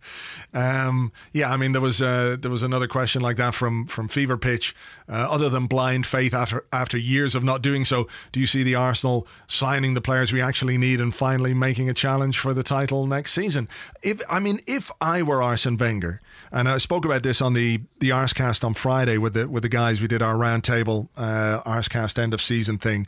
[0.53, 4.07] Um, yeah, I mean there was uh, there was another question like that from from
[4.07, 4.73] Fever Pitch.
[5.09, 8.63] Uh, other than blind faith after after years of not doing so, do you see
[8.63, 12.63] the Arsenal signing the players we actually need and finally making a challenge for the
[12.63, 13.67] title next season?
[14.01, 16.21] If I mean, if I were Arsene Wenger,
[16.51, 19.69] and I spoke about this on the the Arsecast on Friday with the with the
[19.69, 23.05] guys, we did our roundtable uh, Arsecast end of season thing.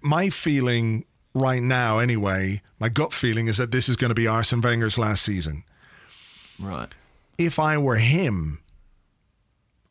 [0.00, 1.04] My feeling
[1.36, 4.98] right now, anyway, my gut feeling is that this is going to be Arsene Wenger's
[4.98, 5.64] last season
[6.58, 6.94] right.
[7.38, 8.60] if I were him,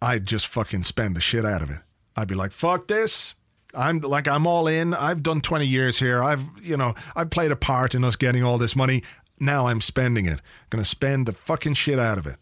[0.01, 1.79] I'd just fucking spend the shit out of it.
[2.15, 3.35] I'd be like, fuck this.
[3.73, 4.93] I'm like, I'm all in.
[4.93, 6.23] I've done 20 years here.
[6.23, 9.03] I've, you know, I've played a part in us getting all this money.
[9.39, 10.39] Now I'm spending it.
[10.39, 12.37] I'm Going to spend the fucking shit out of it.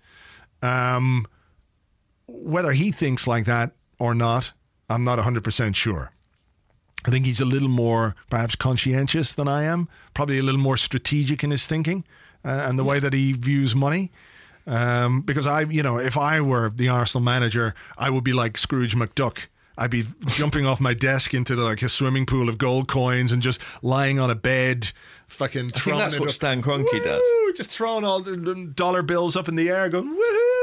[0.65, 1.27] Um,
[2.27, 4.51] whether he thinks like that or not,
[4.89, 6.11] I'm not 100% sure.
[7.05, 10.77] I think he's a little more perhaps conscientious than I am, probably a little more
[10.77, 12.03] strategic in his thinking
[12.45, 14.11] uh, and the way that he views money.
[14.65, 18.57] Um, because I, you know, if I were the Arsenal manager, I would be like
[18.57, 19.39] Scrooge McDuck.
[19.77, 23.31] I'd be jumping off my desk into the, like a swimming pool of gold coins
[23.31, 24.91] and just lying on a bed,
[25.27, 26.35] fucking I think throwing that's what up.
[26.35, 27.21] Stan Kroenke does.
[27.57, 30.62] Just throwing all the dollar bills up in the air, going, woohoo, look at all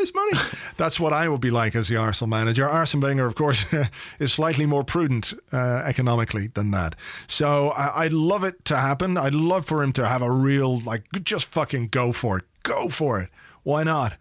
[0.00, 0.32] this money.
[0.76, 2.68] That's what I would be like as the Arsenal manager.
[2.68, 3.64] Arsene Wenger, of course,
[4.18, 6.96] is slightly more prudent uh, economically than that.
[7.26, 9.16] So I, I'd love it to happen.
[9.16, 12.44] I'd love for him to have a real, like, just fucking go for it.
[12.62, 13.28] Go for it.
[13.62, 14.16] Why not?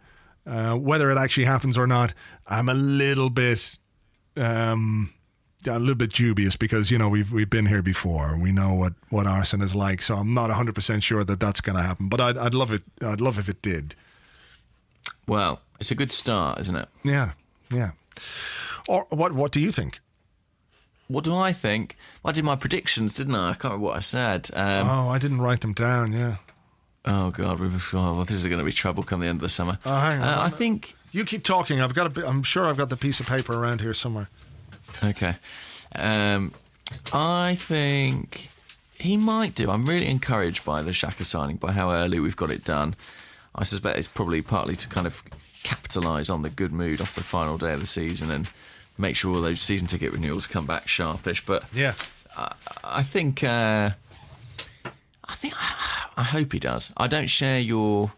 [0.46, 2.14] Uh, whether it actually happens or not,
[2.48, 3.78] I'm a little bit
[4.36, 5.14] um,
[5.68, 8.38] a little bit dubious because you know we've we've been here before.
[8.42, 11.62] We know what what Arsene is like, so I'm not 100 percent sure that that's
[11.62, 12.08] going to happen.
[12.10, 12.84] But I'd I'd love it.
[13.02, 13.96] I'd love if it did.
[15.30, 16.88] Well, it's a good start, isn't it?
[17.04, 17.32] Yeah,
[17.72, 17.92] yeah.
[18.88, 20.00] Or what what do you think?
[21.08, 21.96] What do I think?
[22.24, 23.50] I did my predictions, didn't I?
[23.50, 24.50] I can't remember what I said.
[24.54, 26.12] Um, Oh, I didn't write them down.
[26.12, 26.36] Yeah.
[27.06, 29.42] Oh God, we oh, well, this is going to be trouble come the end of
[29.42, 29.80] the summer.
[29.86, 30.28] Oh, hang on.
[30.28, 31.82] Uh, I think You keep talking.
[31.82, 34.28] I've got a I'm sure I've got the piece of paper around here somewhere.
[35.04, 35.36] Okay.
[35.96, 36.54] Um,
[37.14, 38.50] I think
[38.98, 39.72] he might do.
[39.72, 42.96] I'm really encouraged by the Xhaka signing, by how early we've got it done.
[43.60, 45.22] I suspect it's probably partly to kind of
[45.64, 48.50] capitalise on the good mood off the final day of the season and
[48.98, 51.46] make sure all those season ticket renewals come back sharpish.
[51.46, 51.94] But Yeah.
[52.86, 53.92] I think uh,
[55.26, 55.54] I think
[56.18, 56.94] I hope he does.
[56.96, 58.14] I don't share your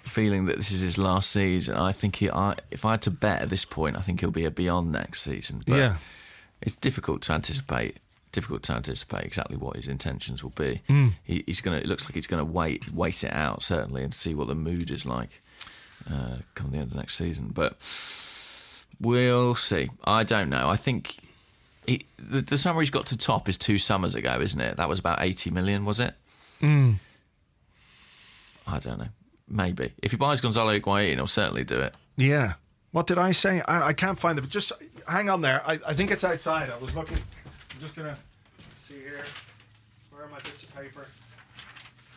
[0.00, 1.76] feeling that this is his last season.
[1.76, 4.30] I think he, I, if I had to bet at this point, I think he'll
[4.30, 5.60] be a beyond next season.
[5.66, 5.96] But Yeah.
[6.62, 7.98] it's difficult to anticipate.
[8.32, 10.82] Difficult to anticipate exactly what his intentions will be.
[11.24, 11.78] He, he's gonna.
[11.78, 14.90] It looks like he's gonna wait, wait it out certainly, and see what the mood
[14.90, 15.40] is like
[16.10, 17.50] uh, come the end of next season.
[17.54, 17.78] But
[19.00, 19.90] we'll see.
[20.04, 20.68] I don't know.
[20.68, 21.16] I think
[21.86, 24.76] he, the, the summer he's got to top is two summers ago, isn't it?
[24.76, 26.14] That was about eighty million, was it?
[28.66, 29.08] I don't know.
[29.48, 31.94] Maybe if he buys Gonzalo Higuain, he'll certainly do it.
[32.16, 32.54] Yeah.
[32.92, 33.62] What did I say?
[33.62, 34.42] I, I can't find it.
[34.42, 34.72] But Just
[35.06, 35.62] hang on there.
[35.66, 36.68] I, I think it's outside.
[36.70, 37.18] I was looking.
[37.78, 38.16] I'm just gonna
[38.88, 39.24] see here.
[40.10, 41.06] Where are my bits of paper?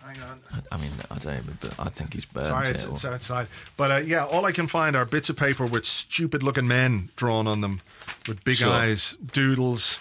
[0.03, 0.39] Hang on.
[0.71, 1.55] I, mean, I don't even.
[1.61, 2.71] But I think he's burnt Sorry, it.
[2.71, 3.45] it's, or- it's outside.
[3.77, 7.45] But uh, yeah, all I can find are bits of paper with stupid-looking men drawn
[7.45, 7.81] on them,
[8.27, 8.71] with big Sure.
[8.71, 9.99] eyes, doodles,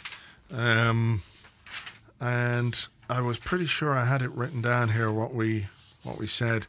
[0.51, 1.23] um,
[2.19, 5.67] and I was pretty sure I had it written down here what we
[6.05, 6.67] what we said.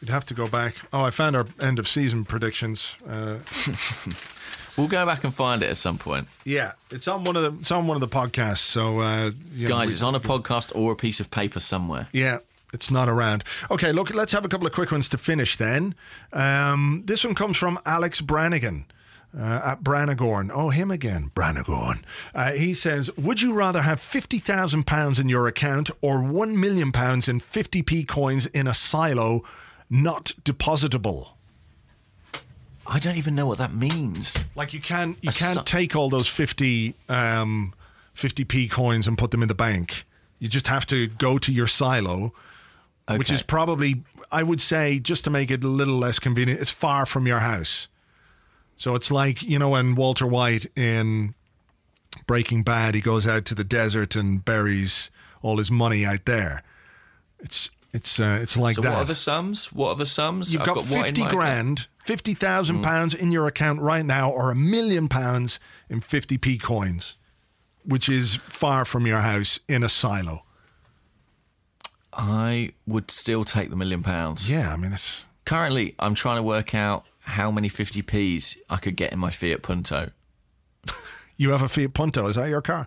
[0.00, 0.74] We'd have to go back.
[0.92, 2.96] Oh, I found our end of season predictions.
[3.08, 3.36] Uh,
[4.76, 7.60] We'll go back and find it at some point, yeah, it's on one of the
[7.60, 8.58] it's on one of the podcasts.
[8.58, 9.88] So uh, you know, guys.
[9.88, 12.08] we- it's on a podcast or a piece of paper somewhere.
[12.12, 12.38] Yeah,
[12.72, 13.44] it's not around.
[13.70, 15.94] Okay, look, let's have a couple of quick ones to finish then.
[16.32, 18.86] Um, this one comes from Alex Brannigan.
[19.34, 20.50] Uh, at Brannagorn.
[20.52, 22.02] Oh, him again, Brannagorn.
[22.34, 26.92] Uh, he says, Would you rather have £50,000 in your account or £1 million in
[26.92, 29.42] 50p coins in a silo
[29.88, 31.38] not depositable?
[32.86, 34.44] I don't even know what that means.
[34.54, 37.74] Like you can you A can't si- take all those 50 um
[38.16, 40.04] 50p coins and put them in the bank.
[40.38, 42.32] You just have to go to your silo,
[43.08, 46.70] which is probably I would say just to make it a little less convenient, it's
[46.70, 47.88] far from your house.
[48.76, 51.34] So it's like, you know, when Walter White in
[52.26, 55.10] Breaking Bad, he goes out to the desert and buries
[55.42, 56.62] all his money out there.
[57.38, 58.90] It's it's uh, it's like So that.
[58.90, 59.72] what are the sums?
[59.72, 60.52] What are the sums?
[60.52, 61.30] You've I've got, 50 my account?
[61.36, 62.82] grand, 50,000 Mm.
[62.82, 67.16] pounds in your account right now, or a million pounds in 50p coins,
[67.84, 70.44] which is far from your house in a silo.
[72.12, 74.50] I would still take the million pounds.
[74.50, 75.24] Yeah, I mean, it's.
[75.44, 79.62] Currently, I'm trying to work out how many 50p's I could get in my Fiat
[79.62, 80.10] Punto.
[81.38, 82.28] You have a Fiat Punto.
[82.28, 82.86] Is that your car?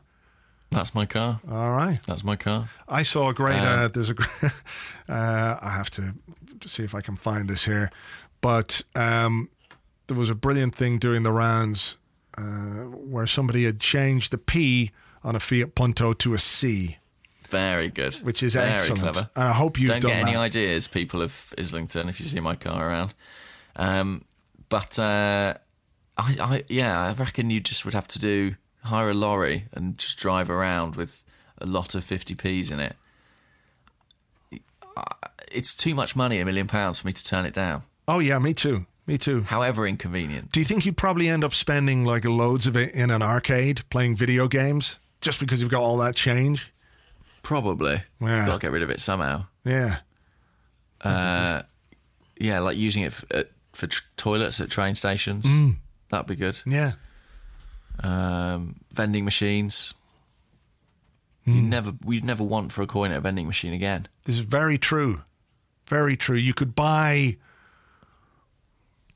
[0.71, 1.39] That's my car.
[1.49, 1.99] All right.
[2.07, 2.69] That's my car.
[2.87, 3.59] I saw a great.
[3.59, 4.15] Uh, Uh, there's a.
[5.09, 6.15] Uh, I have to
[6.65, 7.91] see if I can find this here,
[8.45, 9.49] but um,
[10.05, 11.97] there was a brilliant thing during the rounds
[12.37, 14.91] uh, where somebody had changed the P
[15.23, 16.97] on a Fiat Punto to a C,
[17.49, 18.13] Very good.
[18.17, 19.01] which is Very excellent.
[19.01, 19.31] clever.
[19.35, 22.39] And I hope you've Don't done get any ideas, people of Islington, if you see
[22.39, 23.15] my car around.
[23.77, 24.25] Um,
[24.69, 25.55] but uh,
[26.15, 29.97] I, I, yeah, I reckon you just would have to do hire a lorry and
[29.97, 31.23] just drive around with
[31.57, 32.95] a lot of 50p's in it.
[35.51, 37.81] It's too much money, a million pounds, for me to turn it down.
[38.07, 38.85] Oh yeah, me too.
[39.07, 39.43] Me too.
[39.43, 40.51] However inconvenient.
[40.51, 43.83] Do you think you'd probably end up spending like loads of it in an arcade
[43.89, 46.71] playing video games just because you've got all that change?
[47.43, 48.01] Probably.
[48.19, 48.45] Yeah.
[48.47, 49.45] Got to get rid of it somehow.
[49.63, 49.97] Yeah.
[51.01, 51.61] Uh,
[52.39, 55.45] yeah, like using it for, at, for tr- toilets at train stations.
[55.45, 55.75] Mm.
[56.09, 56.59] That'd be good.
[56.65, 56.93] Yeah.
[58.03, 59.93] um, vending machines.
[61.47, 64.07] You never, we'd never want for a coin at a vending machine again.
[64.23, 65.21] This is very true.
[65.87, 66.37] Very true.
[66.37, 67.37] You could buy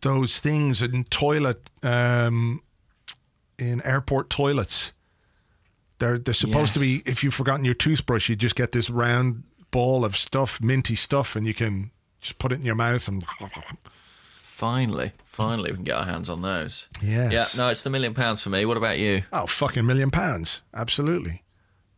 [0.01, 2.61] those things in toilet um,
[3.57, 4.91] in airport toilets.
[5.99, 9.43] They're they're supposed to be if you've forgotten your toothbrush, you just get this round
[9.71, 13.25] ball of stuff, minty stuff, and you can just put it in your mouth and
[14.41, 16.89] Finally, finally, we can get our hands on those.
[17.01, 17.31] Yes.
[17.31, 18.65] Yeah, no, it's the million pounds for me.
[18.65, 19.21] What about you?
[19.31, 20.61] oh fucking million pounds.
[20.73, 21.43] Absolutely.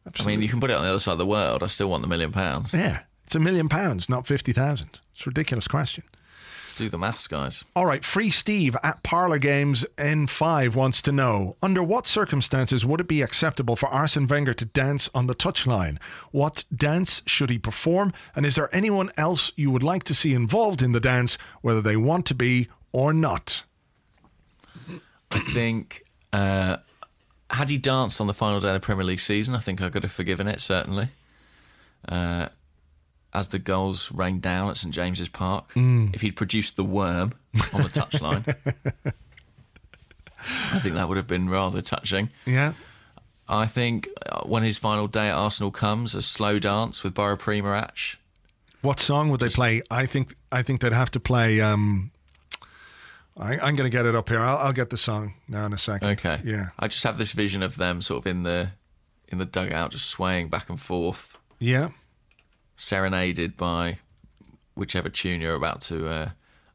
[0.06, 0.34] Absolutely.
[0.34, 1.64] I mean, you can put it on the other side of the world.
[1.64, 2.74] I still want the million pounds.
[2.74, 3.02] yeah.
[3.26, 5.00] It's a million pounds, not fifty thousand.
[5.16, 6.04] It's a ridiculous question.
[6.78, 7.64] Do the maths, guys.
[7.76, 13.00] All right, Free Steve at Parlor Games N5 wants to know Under what circumstances would
[13.00, 15.98] it be acceptable for Arsene Wenger to dance on the touchline?
[16.32, 18.14] What dance should he perform?
[18.36, 21.82] And is there anyone else you would like to see involved in the dance, whether
[21.82, 23.64] they want to be or not?
[25.32, 26.04] I think
[26.34, 26.78] uh,
[27.50, 29.90] had he danced on the final day of the Premier League season, I think I
[29.90, 31.10] could have forgiven it certainly.
[32.08, 32.48] Uh,
[33.34, 35.74] as the goals rained down at St James's Park.
[35.74, 36.14] Mm.
[36.14, 37.34] If he'd produced the worm
[37.74, 38.56] on the touchline,
[40.72, 42.30] I think that would have been rather touching.
[42.46, 42.74] Yeah.
[43.48, 47.36] I think uh, when his final day at Arsenal comes, a slow dance with Boro
[47.38, 48.16] Primorac.
[48.82, 49.82] What song would they play?
[49.92, 51.62] I think I think they'd have to play.
[51.62, 52.12] Um,
[53.38, 54.40] I, I'm going to get it up here.
[54.40, 56.10] I'll, I'll get the song now in a second.
[56.10, 56.42] Okay.
[56.44, 56.68] Yeah.
[56.80, 58.72] I just have this vision of them sort of in the
[59.28, 61.90] in the dugout, just swaying back and forth, Yeah.
[62.82, 63.98] Serenaded by
[64.76, 66.30] whichever tune you're about to uh,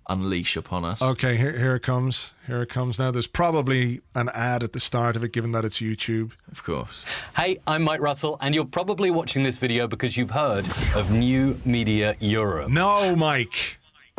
[0.08, 1.02] unleash upon us.
[1.02, 1.36] Okay.
[1.36, 2.30] Here, here it comes.
[2.46, 2.98] Here it comes.
[2.98, 6.32] Now there's probably an ad at the start of it, given that it's YouTube.
[6.50, 7.04] Of course.
[7.36, 10.64] Hey, I'm Mike Russell, and you're probably watching this video because you've heard
[10.94, 12.70] of New Media Europe.
[12.70, 13.78] No, Mike.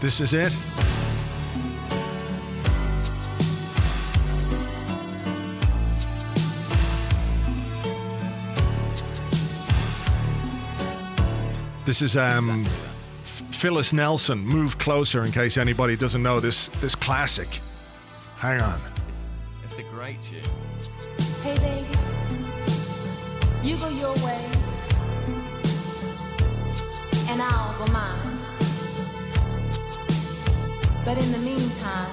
[0.00, 0.52] this is it.
[11.90, 12.64] This is um,
[13.50, 14.38] Phyllis Nelson.
[14.38, 16.68] Move closer, in case anybody doesn't know this.
[16.80, 17.48] This classic.
[18.38, 18.80] Hang on.
[19.64, 20.38] It's a great tune.
[21.42, 21.98] Hey baby,
[23.68, 24.40] you go your way,
[27.28, 28.38] and I'll go mine.
[31.04, 32.10] But in the meantime,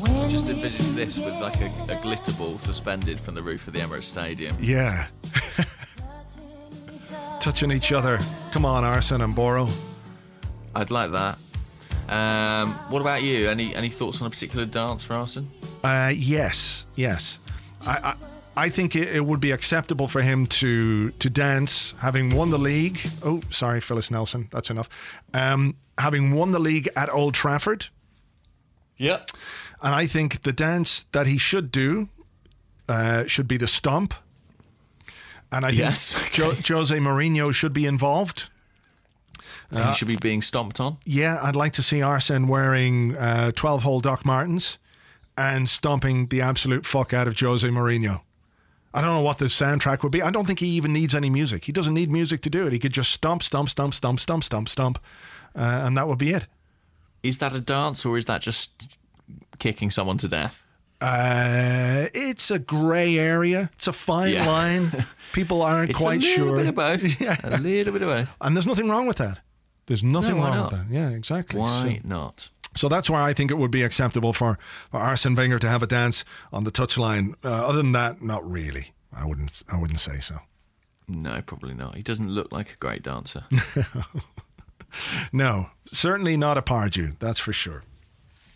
[0.00, 3.68] when Just we're envision this with like a, a glitter ball suspended from the roof
[3.68, 4.56] of the Emirates Stadium.
[4.58, 5.08] Yeah.
[7.46, 8.18] Touching each other.
[8.50, 9.68] Come on, Arsene and Boro.
[10.74, 11.38] I'd like that.
[12.08, 13.48] Um, what about you?
[13.48, 15.48] Any any thoughts on a particular dance for Arsene?
[15.84, 17.38] Uh, yes, yes.
[17.86, 18.14] I,
[18.56, 22.50] I, I think it, it would be acceptable for him to to dance, having won
[22.50, 22.98] the league.
[23.24, 24.48] Oh, sorry, Phyllis Nelson.
[24.50, 24.88] That's enough.
[25.32, 27.86] Um, having won the league at Old Trafford,
[28.96, 29.30] Yep.
[29.82, 32.08] and I think the dance that he should do
[32.88, 34.14] uh, should be the stomp.
[35.52, 38.48] And I think Yes, jo- Jose Mourinho should be involved.
[39.70, 40.98] he should be being stomped on.
[41.04, 44.78] Yeah, I'd like to see Arsene wearing uh, 12 hole Doc Martens
[45.38, 48.22] and stomping the absolute fuck out of Jose Mourinho.
[48.94, 50.22] I don't know what the soundtrack would be.
[50.22, 51.66] I don't think he even needs any music.
[51.66, 52.72] He doesn't need music to do it.
[52.72, 54.98] He could just stomp, stomp, stomp, stomp, stomp, stomp, stomp,
[55.54, 56.46] uh, and that would be it.
[57.22, 58.96] Is that a dance or is that just
[59.58, 60.64] kicking someone to death?
[61.00, 63.70] Uh, it's a grey area.
[63.74, 64.46] It's a fine Yeah.
[64.46, 65.06] line.
[65.32, 66.32] People aren't It's quite sure.
[66.32, 66.56] a little sure.
[66.58, 67.20] bit of both.
[67.20, 67.36] Yeah.
[67.44, 68.36] A little bit of both.
[68.40, 69.40] And there's nothing wrong with that.
[69.86, 70.72] There's nothing No, wrong not?
[70.72, 70.94] with that.
[70.94, 71.60] Yeah, exactly.
[71.60, 72.48] Why So- not?
[72.76, 74.58] So that's why I think it would be acceptable for,
[74.90, 77.34] for Arsene Wenger to have a dance on the touchline.
[77.42, 78.92] Uh, other than that, not really.
[79.14, 79.62] I wouldn't.
[79.72, 80.40] I wouldn't say so.
[81.08, 81.94] No, probably not.
[81.94, 83.44] He doesn't look like a great dancer.
[85.32, 87.18] No, certainly not a Pardew.
[87.18, 87.82] That's for sure.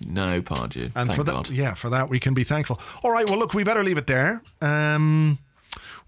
[0.01, 0.85] No, Pardew.
[0.85, 1.47] And Thank for God.
[1.47, 2.81] that, yeah, for that we can be thankful.
[3.03, 3.29] All right.
[3.29, 4.43] Well, look, we better leave it there.
[4.61, 5.39] Um,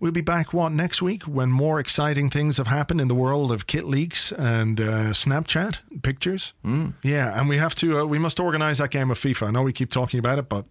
[0.01, 3.53] we'll be back what next week when more exciting things have happened in the world
[3.53, 6.53] of kit leaks and uh, Snapchat pictures.
[6.65, 6.95] Mm.
[7.03, 8.01] Yeah, and we have to.
[8.01, 9.49] Uh, we must organise that game of FIFA.
[9.49, 10.65] I know we keep talking about it, but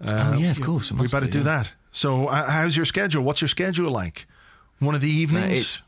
[0.00, 0.92] oh, yeah, of course.
[0.92, 1.44] Uh, we better do yeah.
[1.44, 1.72] that.
[1.92, 3.22] So, uh, how's your schedule?
[3.22, 4.26] What's your schedule like?
[4.78, 5.60] One of the evenings?
[5.60, 5.82] it's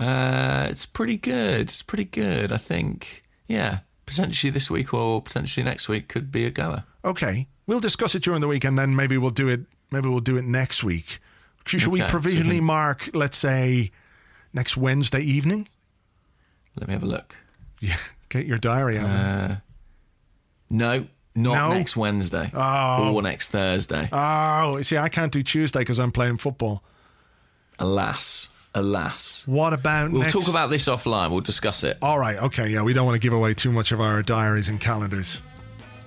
[0.00, 1.62] uh, it's pretty good.
[1.62, 2.52] It's pretty good.
[2.52, 3.24] I think.
[3.48, 6.84] Yeah, potentially this week or potentially next week could be a goer.
[7.04, 7.48] okay.
[7.68, 9.62] We'll discuss it during the week, and then maybe we'll do it.
[9.90, 11.18] Maybe we'll do it next week.
[11.64, 13.90] Should, we Okay, so we provisionally can- mark, let's say,
[14.52, 15.66] next Wednesday evening?
[16.76, 17.34] Let me have a look.
[17.80, 17.96] Yeah,
[18.28, 19.02] get your diary out.
[19.08, 19.50] man.
[19.50, 19.60] Uh,
[20.70, 20.98] no,
[21.34, 21.74] not No?
[21.74, 23.12] next Wednesday Oh.
[23.14, 24.08] or next Thursday.
[24.12, 26.84] oh, see, I can't do Tuesday because I'm playing football.
[27.80, 29.42] alas, alas.
[29.46, 30.32] What about We'll next?
[30.34, 31.30] talk about this offline.
[31.30, 31.98] We'll discuss it.
[32.02, 34.68] All right, okay, yeah, we don't want to give away too much of our diaries
[34.68, 35.38] and calendars.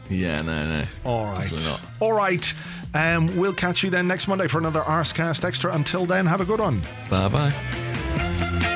[0.10, 0.84] Yeah, no, no.
[1.04, 1.80] All right.
[2.00, 2.54] All right.
[2.96, 5.72] Um, we'll catch you then next Monday for another Arsecast Extra.
[5.74, 6.82] Until then, have a good one.
[7.10, 8.76] Bye bye.